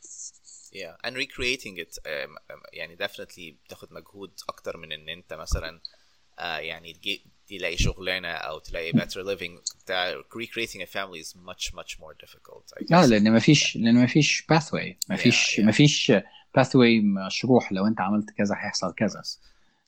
Yeah. 0.74 0.96
And 1.08 1.16
recreating 1.16 1.78
it 1.78 1.98
um, 2.06 2.38
um, 2.52 2.62
يعني 2.74 2.98
definitely 2.98 3.56
بتاخد 3.66 3.88
مجهود 3.92 4.32
أكتر 4.50 4.78
من 4.78 4.92
إن 4.92 5.10
أنت 5.10 5.34
مثلا 5.34 5.80
uh, 6.40 6.42
يعني 6.44 6.94
تلاقي 7.51 7.77
شغلانه 7.77 8.29
او 8.29 8.59
تلاقي 8.59 8.93
better 8.93 9.25
living 9.37 9.77
بتاع 9.85 10.21
recreating 10.23 10.81
a 10.81 10.87
family 10.87 11.23
is 11.27 11.33
much 11.37 11.73
much 11.75 11.99
more 12.01 12.15
difficult 12.27 12.73
I 12.81 12.85
لا 12.91 13.03
guess. 13.03 13.09
لان 13.09 13.33
ما 13.33 13.39
فيش 13.39 13.77
لان 13.77 13.95
ما 13.95 14.07
فيش 14.07 14.47
باثواي 14.49 14.99
ما 15.09 15.17
فيش 15.17 15.55
Yeah, 15.55 15.59
yeah. 15.59 15.65
ما 15.65 15.73
فيش 15.73 16.13
باثواي 16.55 17.01
مشروح 17.01 17.73
لو 17.73 17.87
انت 17.87 18.01
عملت 18.01 18.31
كذا 18.31 18.55
هيحصل 18.55 18.95
كذا 18.95 19.21
بس. 19.21 19.41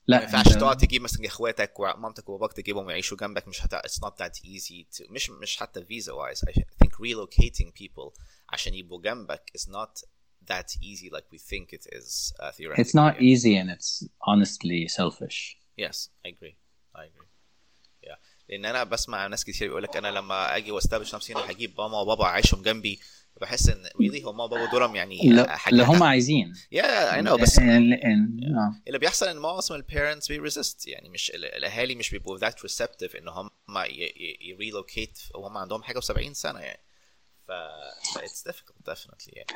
لا 0.07 0.17
ما 0.17 0.23
ينفعش 0.23 0.45
أنت- 0.47 0.57
تقعد 0.59 0.77
تجيب 0.77 1.01
مثلا 1.01 1.25
اخواتك 1.27 1.79
ومامتك 1.79 2.29
وباباك 2.29 2.53
تجيبهم 2.53 2.89
يعيشوا 2.89 3.17
جنبك 3.17 3.47
مش 3.47 3.65
هت 3.65 3.75
it's 3.75 3.99
not 4.05 4.13
that 4.25 4.33
easy 4.45 4.97
to 4.97 5.11
مش 5.11 5.29
مش 5.29 5.57
حتى 5.57 5.81
visa 5.81 6.11
wise 6.11 6.39
I 6.49 6.53
think 6.53 6.91
relocating 6.91 7.71
people 7.83 8.19
عشان 8.49 8.73
يبقوا 8.73 9.01
جنبك 9.01 9.51
is 9.57 9.61
not 9.61 10.01
that 10.51 10.69
easy 10.81 11.09
like 11.15 11.27
we 11.33 11.37
think 11.37 11.67
it 11.77 11.85
is 11.97 12.33
uh, 12.39 12.51
theoretically. 12.57 12.83
It's 12.83 12.95
not 12.95 13.13
easy 13.21 13.53
and 13.61 13.69
it's 13.75 13.91
honestly 14.29 14.87
selfish. 14.99 15.37
Yes, 15.85 15.97
I 16.25 16.29
agree. 16.35 16.55
I 16.95 17.03
agree. 17.09 17.29
لأن 18.48 18.64
أنا 18.64 18.84
بسمع 18.84 19.26
ناس 19.26 19.44
كتير 19.44 19.68
بيقول 19.68 19.82
لك 19.82 19.96
أنا 19.96 20.08
لما 20.08 20.56
أجي 20.56 20.70
واستبش 20.70 21.14
نفسي 21.14 21.32
أنا 21.32 21.50
هجيب 21.50 21.74
ماما 21.78 22.00
وبابا 22.00 22.24
اعيشهم 22.24 22.62
جنبي 22.62 23.00
بحس 23.40 23.68
ان 23.68 23.84
really 23.86 24.24
هو 24.24 24.32
ماما 24.32 24.44
وبابا 24.44 24.70
دول 24.70 24.96
يعني 24.96 25.46
حاجة 25.48 25.74
لو 25.74 25.84
هم 25.84 26.02
عايزين. 26.02 26.54
Yeah 26.74 27.12
I 27.14 27.26
know 27.26 27.32
بس 27.42 27.58
آه. 27.58 27.62
اللي 28.86 28.98
بيحصل 28.98 29.26
إن 29.28 29.36
معظم 29.36 29.74
ال 29.74 29.81
parents 29.81 30.28
بي 30.32 30.50
resist. 30.50 30.76
يعني 30.86 31.08
مش 31.08 31.30
ال- 31.30 31.44
الأهالي 31.44 31.94
مش 31.94 32.10
بيبقوا 32.10 32.38
that 32.38 32.52
receptive 32.52 33.16
إن 33.16 33.28
هم 33.28 33.50
ي 34.40 34.49
relocate 34.49 35.18
وهم 35.34 35.58
عندهم 35.58 35.82
حاجة 35.82 36.00
و70 36.00 36.32
سنة 36.32 36.60
يعني. 36.60 36.80
ف 37.48 37.50
it's 38.18 38.50
difficult 38.50 38.92
definitely 38.92 39.32
يعني. 39.32 39.46